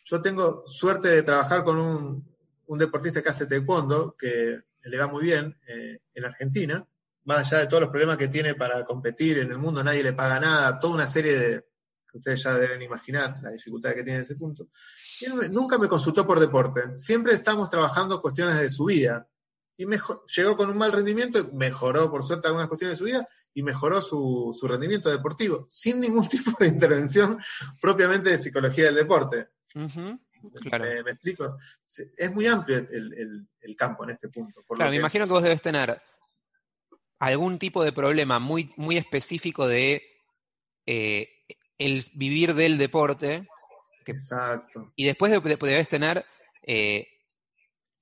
[0.04, 5.24] Yo tengo suerte de trabajar con un, deportista que hace taekwondo, que le va muy
[5.24, 6.86] bien eh, en Argentina,
[7.26, 10.12] más allá de todos los problemas que tiene para competir en el mundo, nadie le
[10.12, 11.66] paga nada, toda una serie de,
[12.10, 14.68] que ustedes ya deben imaginar, la dificultad que tiene en ese punto.
[15.20, 19.28] Y nunca me consultó por deporte, siempre estamos trabajando cuestiones de su vida.
[19.76, 19.84] Y
[20.36, 24.00] llegó con un mal rendimiento, mejoró por suerte algunas cuestiones de su vida y mejoró
[24.00, 27.36] su, rendimiento deportivo, sin ningún tipo de intervención
[27.80, 29.48] propiamente de psicología del deporte.
[29.74, 31.58] ¿Me, explico?
[32.16, 34.62] Es muy amplio el, campo en este punto.
[34.68, 36.00] claro, me imagino que vos debes tener
[37.18, 40.02] algún tipo de problema muy, muy específico de
[40.86, 41.28] eh,
[41.78, 43.48] el vivir del deporte.
[44.06, 44.92] Exacto.
[44.96, 46.24] Y después debes tener
[46.62, 47.08] eh,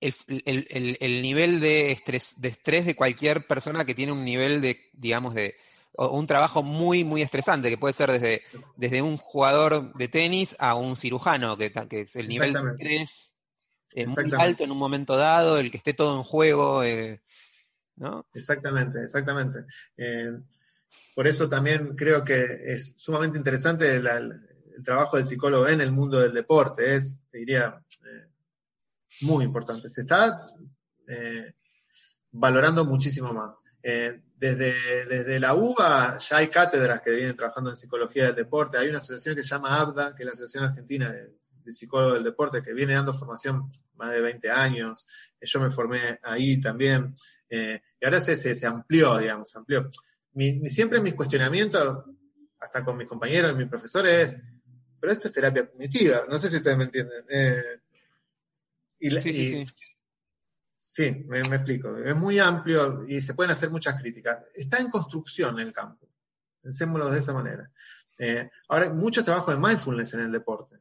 [0.00, 5.34] el, nivel de estrés, de estrés de cualquier persona que tiene un nivel de, digamos,
[5.34, 5.56] de
[5.96, 8.42] un trabajo muy, muy estresante, que puede ser desde,
[8.76, 13.32] desde un jugador de tenis a un cirujano, que, que es el nivel de estrés
[13.94, 17.20] eh, muy alto en un momento dado, el que esté todo en juego, eh,
[17.96, 18.26] ¿no?
[18.34, 19.64] Exactamente, exactamente.
[19.96, 20.38] Eh,
[21.14, 24.08] por eso también creo que es sumamente interesante el,
[24.84, 26.96] trabajo del psicólogo en el mundo del deporte.
[26.96, 27.80] Es, te diría,
[29.20, 29.88] muy importante.
[29.88, 30.44] Se está
[32.34, 33.62] valorando muchísimo más.
[33.82, 38.76] Eh, desde, desde, la UBA ya hay cátedras que vienen trabajando en psicología del deporte.
[38.76, 42.24] Hay una asociación que se llama ABDA, que es la Asociación Argentina de, Psicólogos del
[42.24, 45.06] Deporte, que viene dando formación más de 20 años.
[45.40, 47.14] Eh, yo me formé ahí también.
[47.48, 49.88] Eh, y ahora se, se, amplió, digamos, se amplió.
[50.34, 52.04] Mi, siempre mis cuestionamientos,
[52.60, 54.36] hasta con mis compañeros y mis profesores,
[55.00, 56.24] pero esto es terapia cognitiva.
[56.28, 57.24] No sé si ustedes me entienden.
[58.98, 59.64] y, y Sí,
[61.26, 61.96] me, explico.
[61.96, 64.44] Es muy amplio y se pueden hacer muchas críticas.
[64.54, 66.08] Está en construcción el campo.
[66.60, 67.70] Pensémoslo de esa manera.
[68.18, 70.76] Eh, ahora, hay mucho trabajo de mindfulness en el deporte.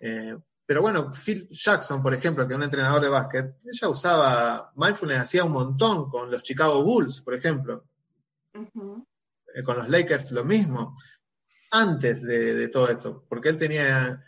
[0.00, 4.72] Eh, pero bueno, Phil Jackson, por ejemplo, que es un entrenador de básquet, ella usaba
[4.76, 7.84] mindfulness, hacía un montón con los Chicago Bulls, por ejemplo.
[8.54, 10.94] Eh, con los Lakers lo mismo.
[11.70, 14.24] Antes de, todo esto, porque él tenía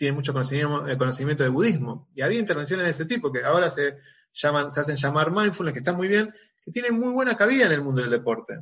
[0.00, 2.08] tiene mucho conocimiento, eh, conocimiento de budismo.
[2.14, 3.98] Y había intervenciones de ese tipo que ahora se,
[4.32, 6.32] llaman, se hacen llamar mindfulness, que están muy bien,
[6.64, 8.60] que tienen muy buena cabida en el mundo del deporte.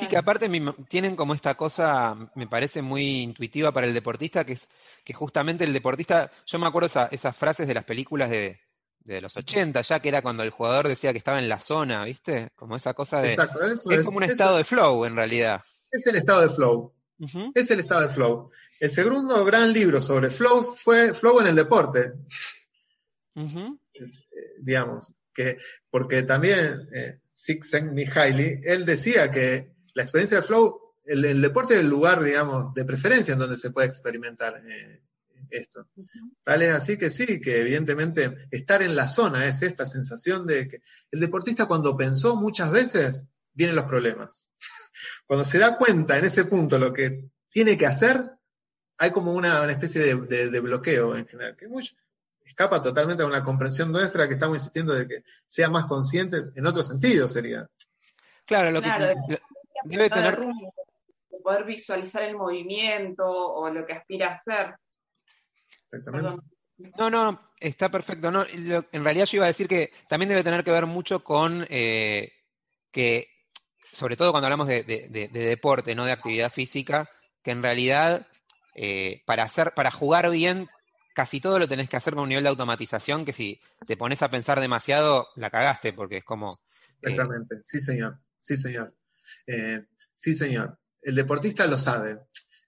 [0.00, 0.50] Sí, que aparte
[0.88, 4.66] tienen como esta cosa, me parece muy intuitiva para el deportista, que es
[5.04, 8.58] que justamente el deportista, yo me acuerdo esas frases de las películas de,
[9.20, 12.50] los 80, ya que era cuando el jugador decía que estaba en la zona, ¿viste?
[12.56, 13.28] Como esa cosa de...
[13.28, 15.62] Exacto, es, como un estado de flow en realidad.
[15.92, 16.92] Es el estado de flow.
[17.54, 18.50] Es el estado de flow.
[18.80, 22.12] El segundo gran libro sobre flows fue Flow en el deporte.
[23.34, 24.06] Eh,
[24.60, 25.58] digamos, que,
[25.90, 27.20] porque también eh,
[27.82, 32.84] Mihaly, él decía que la experiencia de flow, el, deporte es el lugar, digamos, de
[32.84, 35.02] preferencia en donde se puede experimentar eh,
[35.50, 35.88] esto.
[36.42, 40.68] Tal es así que sí, que evidentemente estar en la zona es esta sensación de
[40.68, 44.48] que el deportista cuando pensó muchas veces, vienen los problemas.
[45.26, 48.30] Cuando se da cuenta en ese punto lo que tiene que hacer,
[48.98, 51.66] hay como una, especie de, bloqueo en general, que
[52.44, 56.66] escapa totalmente a una comprensión nuestra que estamos insistiendo de que sea más consciente, en
[56.66, 57.68] otro sentido sería.
[58.44, 58.88] Claro, lo que
[59.84, 60.38] debe tener...
[61.42, 64.74] poder visualizar el movimiento o lo que aspira a hacer.
[65.80, 66.42] Exactamente.
[66.98, 68.30] No, no, está perfecto.
[68.30, 71.66] No, en realidad yo iba a decir que también debe tener que ver mucho con
[71.68, 72.32] eh,
[72.90, 73.28] que
[73.92, 77.08] sobre todo cuando hablamos de, deporte, no de actividad física,
[77.42, 78.26] que en realidad
[78.74, 80.68] eh, para hacer, para jugar bien,
[81.14, 84.22] casi todo lo tenés que hacer con un nivel de automatización que si te pones
[84.22, 86.48] a pensar demasiado, la cagaste, porque es como.
[86.48, 88.94] Eh, Exactamente, sí señor, sí señor.
[89.46, 89.84] Eh,
[90.14, 90.78] sí señor.
[91.02, 92.20] El deportista lo sabe.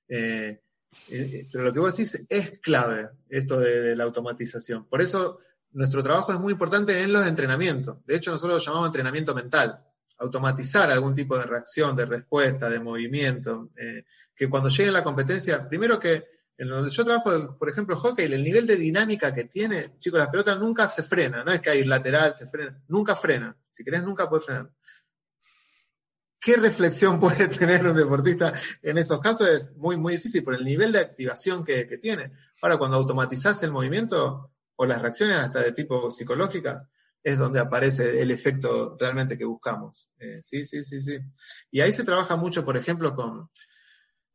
[0.07, 4.87] pero lo que vos decís es clave, esto de la automatización.
[4.89, 5.39] Por eso
[5.73, 8.05] nuestro trabajo es muy importante en los entrenamientos.
[8.05, 9.84] De hecho, nosotros lo llamamos entrenamiento mental
[10.19, 14.05] automatizar algún tipo de reacción, de respuesta, de movimiento, eh,
[14.35, 16.25] que cuando llegue la competencia, primero que
[16.57, 20.29] en donde yo trabajo, por ejemplo, hockey, el nivel de dinámica que tiene, chicos, las
[20.29, 23.57] pelotas nunca se frena, no es que hay lateral, se frena, nunca frena.
[23.69, 24.71] Si querés, nunca puede frenar.
[26.39, 28.53] ¿Qué reflexión puede tener un deportista
[28.83, 29.49] en esos casos?
[29.49, 32.31] Es muy, muy difícil por el nivel de activación que, que tiene.
[32.63, 36.87] Ahora, cuando automatizás el movimiento o las reacciones hasta de tipo psicológicas,
[37.25, 40.13] es donde aparece el efecto realmente que buscamos.
[40.19, 41.19] Eh, sí, sí, sí, sí.
[41.71, 43.49] Y ahí se trabaja mucho, por ejemplo, con,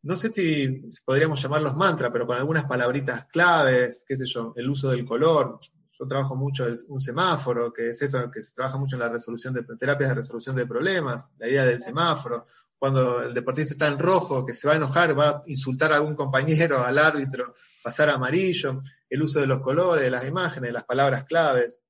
[0.02, 4.70] no sé si podríamos llamarlos mantra, pero con algunas palabritas claves, qué sé yo, el
[4.70, 5.60] uso del color.
[5.92, 9.54] Yo trabajo mucho un semáforo, que es esto que se trabaja mucho en la resolución
[9.54, 12.46] de terapias de resolución de problemas, la idea del semáforo.
[12.78, 15.98] Cuando el deportista está en rojo, que se va a enojar, va a insultar a
[15.98, 17.54] algún compañero, al árbitro,
[17.84, 18.80] pasar a amarillo,
[19.10, 21.82] el uso de los colores, de las imágenes, de las palabras claves.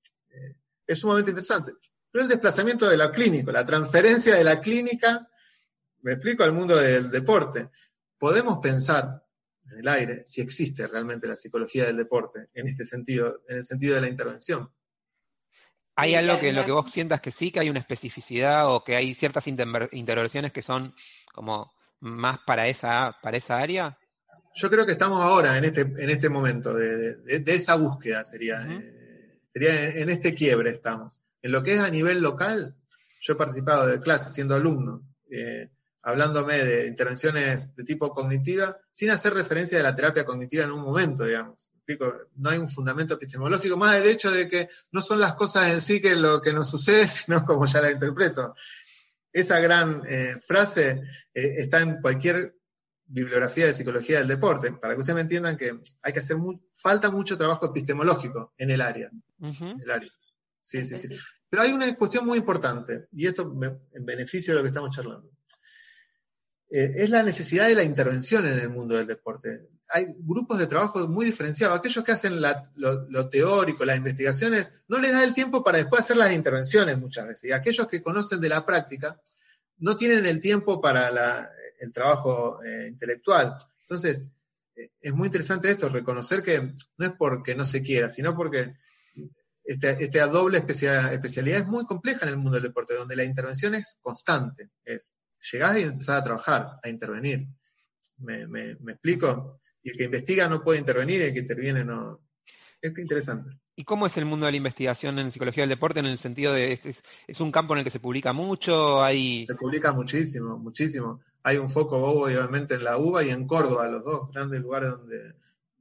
[0.90, 1.74] Es sumamente interesante.
[2.12, 5.30] Pero el desplazamiento de la clínica, la transferencia de la clínica,
[6.02, 7.70] me explico, al mundo del deporte.
[8.18, 9.24] Podemos pensar
[9.72, 13.64] en el aire si existe realmente la psicología del deporte en este sentido, en el
[13.64, 14.72] sentido de la intervención.
[15.96, 18.96] ¿Hay algo que lo que vos sientas que sí, que hay una especificidad o que
[18.96, 20.96] hay ciertas intervenciones que son
[21.32, 24.00] como más para esa, para esa área?
[24.56, 28.66] Yo creo que estamos ahora en este, en este momento de, esa búsqueda, sería.
[29.54, 31.22] Sería en, este quiebre estamos.
[31.42, 32.76] En lo que es a nivel local,
[33.22, 35.70] yo he participado de clases siendo alumno, eh,
[36.04, 40.82] hablándome de intervenciones de tipo cognitiva, sin hacer referencia de la terapia cognitiva en un
[40.82, 41.70] momento, digamos.
[42.36, 45.82] No hay un fundamento epistemológico, más del hecho de que no son las cosas en
[45.82, 48.56] sí que lo que nos sucede, sino como ya la interpreto.
[49.32, 51.02] Esa gran eh, frase
[51.34, 52.59] eh, está en cualquier
[53.10, 56.38] bibliografía de psicología del deporte, para que ustedes me entiendan que hay que hacer
[56.76, 59.12] falta mucho trabajo epistemológico en el área.
[59.42, 60.12] el área.
[60.60, 61.10] Sí, sí, sí.
[61.50, 63.52] Pero hay una cuestión muy importante, y esto
[63.94, 65.30] en beneficio de lo que estamos charlando.
[66.70, 69.70] Eh, es la necesidad de la intervención en el mundo del deporte.
[69.88, 71.80] Hay grupos de trabajo muy diferenciados.
[71.80, 72.40] Aquellos que hacen
[72.76, 77.28] lo, teórico, las investigaciones, no les da el tiempo para después hacer las intervenciones muchas
[77.28, 77.50] veces.
[77.50, 79.20] Y aquellos que conocen de la práctica,
[79.80, 81.50] no tienen el tiempo para
[81.80, 83.56] el trabajo eh, intelectual.
[83.82, 84.30] Entonces,
[84.76, 88.74] eh, es muy interesante esto, reconocer que no es porque no se quiera, sino porque
[89.64, 93.76] esta, esta doble especialidad es muy compleja en el mundo del deporte, donde la intervención
[93.76, 94.70] es constante.
[94.84, 95.14] Es
[95.52, 97.48] llegás y empezás a trabajar, a intervenir.
[98.18, 99.62] ¿Me, explico?
[99.82, 102.22] Y el que investiga no puede intervenir el que interviene no.
[102.82, 103.60] Es interesante.
[103.80, 106.52] ¿Y cómo es el mundo de la investigación en psicología del deporte en el sentido
[106.52, 106.82] de,
[107.28, 109.02] es, un campo en el que se publica mucho?
[109.02, 111.22] hay Se publica muchísimo, muchísimo.
[111.44, 115.34] Hay un foco obviamente en la UBA y en Córdoba, los dos grandes lugares donde,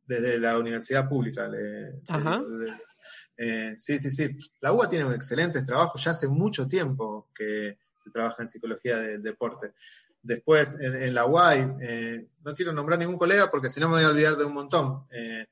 [0.06, 1.50] desde la universidad pública.
[2.06, 2.40] Ajá.
[3.36, 4.28] Eh, sí, sí, sí.
[4.60, 9.24] La UBA tiene excelentes trabajos ya hace mucho tiempo que se trabaja en psicología del
[9.24, 9.72] deporte.
[10.22, 14.04] Después, en, la UAI, eh, no quiero nombrar ningún colega porque si no me voy
[14.04, 15.02] a olvidar de un montón.
[15.10, 15.48] Eh,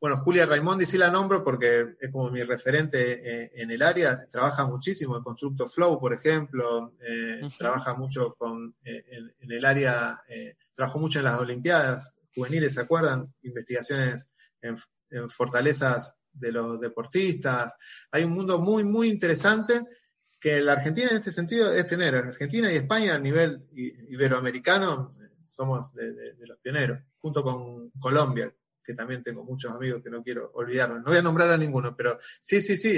[0.00, 4.26] bueno, Julia Raimondi sí la nombro porque es como mi referente eh, en el área.
[4.30, 6.92] Trabaja muchísimo en Constructo Flow, por ejemplo.
[7.58, 10.20] Trabaja mucho con, en, el área,
[10.74, 13.32] trabajó mucho en las Olimpiadas juveniles, ¿se acuerdan?
[13.42, 14.76] Investigaciones en,
[15.10, 17.76] en fortalezas de los deportistas.
[18.10, 19.80] Hay un mundo muy, muy interesante
[20.38, 22.18] que la Argentina en este sentido es pionera.
[22.18, 25.10] Argentina y España a nivel iberoamericano
[25.44, 28.52] somos de, los pioneros, junto con Colombia,
[28.86, 30.98] que también tengo muchos amigos que no quiero olvidarlos.
[30.98, 32.94] No voy a nombrar a ninguno, pero sí, sí, sí.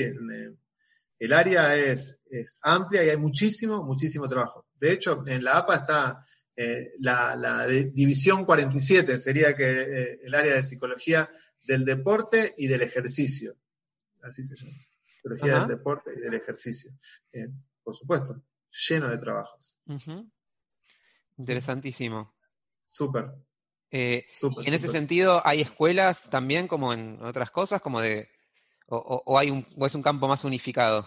[1.18, 2.22] El área es,
[2.62, 4.66] amplia y hay muchísimo, muchísimo trabajo.
[4.78, 10.54] De hecho, en la APA está eh, la, división 47, sería que eh, el área
[10.54, 11.30] de psicología
[11.64, 13.56] del deporte y del ejercicio.
[14.22, 14.76] Así se llama
[15.46, 16.92] del deporte y del ejercicio.
[17.32, 17.48] Eh,
[17.82, 18.42] por supuesto,
[18.88, 19.78] lleno de trabajos.
[21.36, 22.34] Interesantísimo.
[22.84, 23.32] Súper.
[23.90, 24.26] Eh,
[24.64, 28.28] en ese sentido, ¿hay escuelas también como en otras cosas, como de,
[28.86, 31.06] o, hay un, o es un campo más unificado?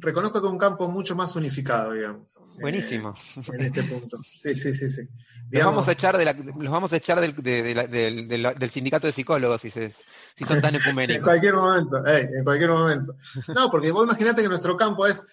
[0.00, 2.40] reconozco que es un campo mucho más unificado, digamos.
[2.60, 3.14] Buenísimo.
[3.36, 4.18] Eh, en este punto.
[4.26, 5.02] Sí, sí, sí, sí.
[5.50, 9.60] los vamos a echar, de la, los vamos a echar del, del, sindicato de psicólogos
[9.60, 9.94] si, se,
[10.36, 11.16] si son tan ecuménicos.
[11.16, 13.16] en cualquier momento, en cualquier momento.
[13.54, 15.24] No, porque vos imaginate que nuestro campo es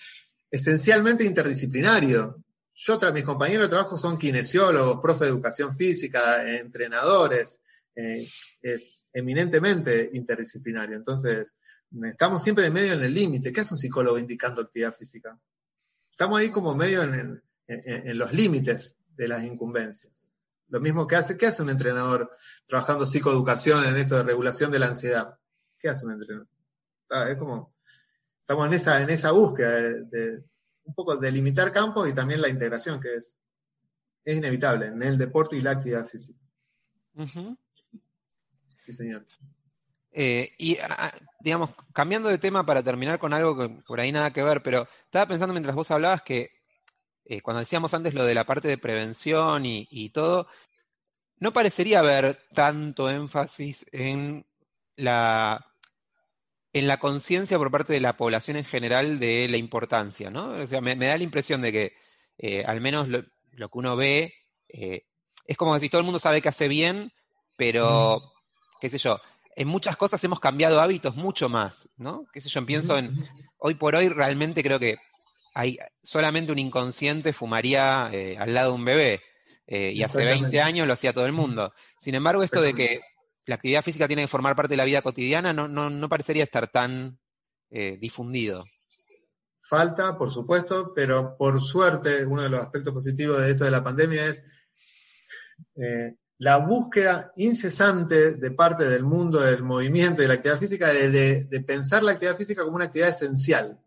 [0.51, 2.43] esencialmente interdisciplinario.
[2.81, 7.61] Yo, mis compañeros de trabajo son kinesiólogos, profe de educación física, entrenadores,
[7.93, 8.25] eh,
[8.61, 10.95] es eminentemente interdisciplinario.
[10.95, 11.57] Entonces,
[12.03, 13.51] estamos siempre en medio en el límite.
[13.51, 15.37] ¿Qué hace un psicólogo indicando actividad física?
[16.09, 17.43] Estamos ahí como medio en,
[18.17, 20.29] los límites de las incumbencias.
[20.69, 22.31] Lo mismo que hace, ¿qué hace un entrenador
[22.65, 25.37] trabajando psicoeducación en esto de regulación de la ansiedad?
[25.77, 26.47] ¿Qué hace un entrenador?
[27.27, 27.75] es como,
[28.39, 30.45] estamos en esa, en esa búsqueda de,
[30.89, 33.37] un poco delimitar campos y también la integración, que es,
[34.25, 36.39] es inevitable en el deporte y la actividad física.
[38.67, 39.25] Sí, señor.
[40.11, 40.77] Eh, y,
[41.41, 44.87] digamos, cambiando de tema para terminar con algo que por ahí nada que ver, pero
[45.05, 46.51] estaba pensando mientras vos hablabas que
[47.25, 50.47] eh, cuando decíamos antes lo de la parte de prevención y, todo,
[51.37, 54.47] no parecería haber tanto énfasis en
[54.95, 55.68] la
[56.73, 60.61] en la conciencia por parte de la población en general de la importancia, ¿no?
[60.61, 61.93] O sea, me, da la impresión de que
[62.37, 64.33] eh, al menos lo, que uno ve
[64.69, 67.11] es como si todo el mundo sabe que hace bien,
[67.55, 68.19] pero, mm.
[68.79, 69.19] qué sé yo,
[69.55, 72.25] en muchas cosas hemos cambiado hábitos mucho más, ¿no?
[72.31, 73.09] Qué sé yo, pienso en,
[73.57, 74.97] hoy por hoy realmente creo que
[75.53, 79.21] hay solamente un inconsciente fumaría eh, al lado de un bebé,
[79.67, 81.73] eh, y hace 20 años lo hacía todo el mundo.
[81.99, 83.01] Sin embargo, esto de que
[83.45, 87.19] la actividad física tiene que formar parte de la vida cotidiana no, parecería estar tan
[87.69, 88.63] eh, difundido.
[89.61, 93.83] Falta, por supuesto, pero por suerte, uno de los aspectos positivos de esto de la
[93.83, 94.43] pandemia es
[96.39, 101.63] la búsqueda incesante de parte del mundo del movimiento y de la actividad física de,
[101.67, 103.77] pensar la actividad física como una actividad esencial.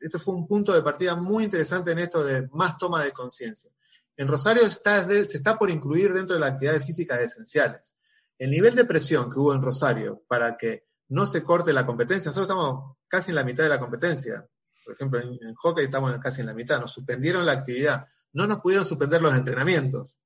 [0.00, 3.70] Esto fue un punto de partida muy interesante en esto de más toma de conciencia.
[4.16, 7.94] En Rosario se está por incluir dentro de las actividades físicas esenciales.
[8.40, 12.30] El nivel de presión que hubo en Rosario para que no se corte la competencia,
[12.30, 14.44] nosotros estamos casi en la mitad de la competencia.
[14.84, 18.58] Por ejemplo, en, hockey estamos casi en la mitad, nos suspendieron la actividad, no nos
[18.58, 20.18] pudieron suspender los entrenamientos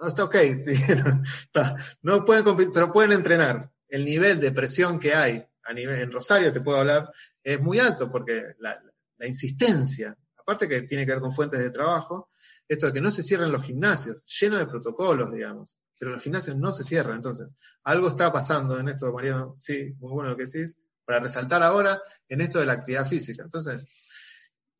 [0.00, 0.36] no, está ok,
[2.02, 3.70] no pueden competir, pero pueden entrenar.
[3.88, 7.12] El nivel de presión que hay a nivel, en Rosario, te puedo hablar,
[7.42, 8.80] es muy alto porque la,
[9.24, 12.30] insistencia, aparte que tiene que ver con fuentes de trabajo,
[12.66, 16.56] esto de que no se cierren los gimnasios, lleno de protocolos, digamos, pero los gimnasios
[16.56, 17.14] no se cierran.
[17.14, 17.54] Entonces,
[17.84, 22.02] algo está pasando en esto, Mariano, sí, muy bueno lo que decís, para resaltar ahora
[22.28, 23.44] en esto de la actividad física.
[23.44, 23.86] Entonces,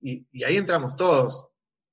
[0.01, 1.47] y, ahí entramos todos,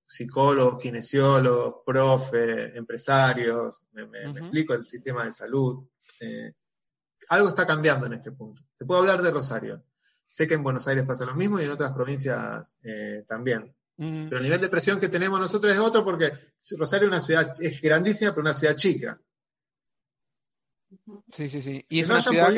[0.03, 5.88] psicólogos, kinesiólogos, profe, empresarios, me, explico el sistema de salud.
[6.19, 6.53] Eh,
[7.30, 8.64] algo está cambiando en este punto.
[8.73, 9.84] Se puede hablar de Rosario.
[10.26, 13.76] Sé que en Buenos Aires pasa lo mismo y en otras provincias eh, también.
[13.99, 16.31] Pero el nivel de presión que tenemos nosotros es otro porque
[16.77, 19.19] Rosario es una ciudad, es grandísima, pero una ciudad chica.
[21.34, 21.84] Sí, sí, sí.
[21.89, 22.53] Y es una ciudad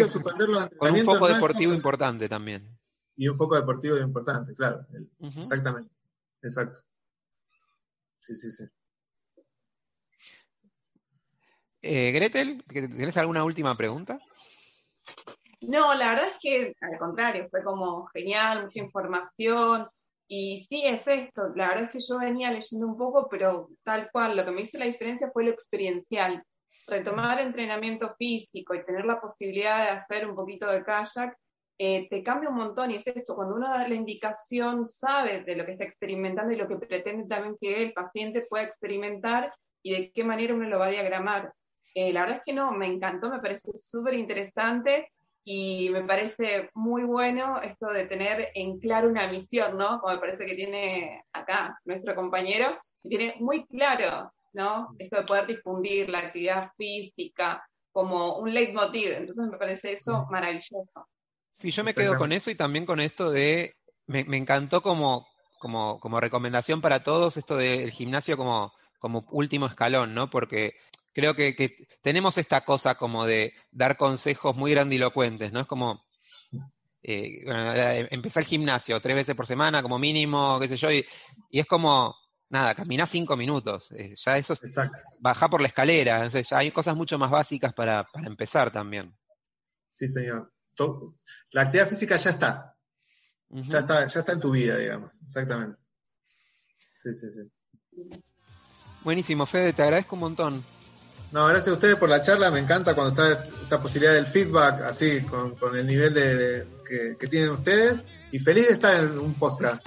[0.77, 2.77] con un foco deportivo importante también.
[3.15, 4.85] Y un foco deportivo importante, claro.
[5.35, 5.89] Exactamente.
[6.43, 6.77] Exacto.
[8.19, 8.65] Sí, sí, sí.
[11.81, 14.19] Eh, Gretel, ¿tienes alguna última pregunta?
[15.61, 19.87] No, la verdad es que al contrario, fue como genial, mucha información.
[20.33, 21.49] Y sí, es esto.
[21.57, 24.61] La verdad es que yo venía leyendo un poco, pero tal cual, lo que me
[24.61, 26.41] hizo la diferencia fue lo experiencial.
[26.87, 31.35] Retomar entrenamiento físico y tener la posibilidad de hacer un poquito de kayak
[31.77, 32.91] eh, te cambia un montón.
[32.91, 36.55] Y es esto, cuando uno da la indicación, sabe de lo que está experimentando y
[36.55, 39.53] lo que pretende también que el paciente pueda experimentar
[39.83, 41.51] y de qué manera uno lo va a diagramar.
[41.93, 45.11] Eh, la verdad es que no, me encantó, me parece súper interesante
[45.43, 49.99] y me parece muy bueno esto de tener en claro una misión, ¿no?
[49.99, 54.89] Como me parece que tiene acá nuestro compañero, que tiene muy claro, ¿no?
[54.99, 59.11] Esto de poder difundir la actividad física como un leitmotiv.
[59.13, 61.07] Entonces me parece eso maravilloso.
[61.55, 63.75] Sí, yo me quedo con eso y también con esto de,
[64.07, 65.27] me, encantó como,
[65.59, 70.29] como, como recomendación para todos esto del gimnasio como, como último escalón, ¿no?
[70.29, 70.75] Porque
[71.13, 75.61] creo que, tenemos esta cosa como de dar consejos muy grandilocuentes, ¿no?
[75.61, 76.05] Es como,
[77.03, 81.05] eh, eh empezar el gimnasio tres veces por semana como mínimo, qué sé yo, y,
[81.51, 82.15] es como,
[82.49, 84.75] nada, caminar cinco minutos, eh, ya eso es
[85.19, 89.15] bajar por la escalera, entonces ya hay cosas mucho más básicas para, empezar también.
[89.89, 90.51] Sí, señor.
[91.51, 92.75] la actividad física ya está.
[93.49, 95.77] Ya está, ya está en tu vida, digamos, exactamente.
[96.93, 97.51] Sí, sí, sí.
[99.03, 100.63] Buenísimo, Fede, te agradezco un montón.
[101.31, 102.51] No, gracias a ustedes por la charla.
[102.51, 106.67] Me encanta cuando está esta posibilidad del feedback, así, con, el nivel de,
[107.17, 108.03] que, tienen ustedes.
[108.31, 109.85] Y feliz de estar en un podcast.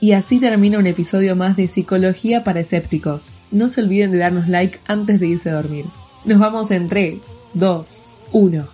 [0.00, 3.30] Y así termina un episodio más de Psicología para Escépticos.
[3.50, 5.86] No se olviden de darnos like antes de irse a dormir.
[6.24, 7.20] Nos vamos en 3,
[7.54, 7.88] 2,
[8.32, 8.73] 1.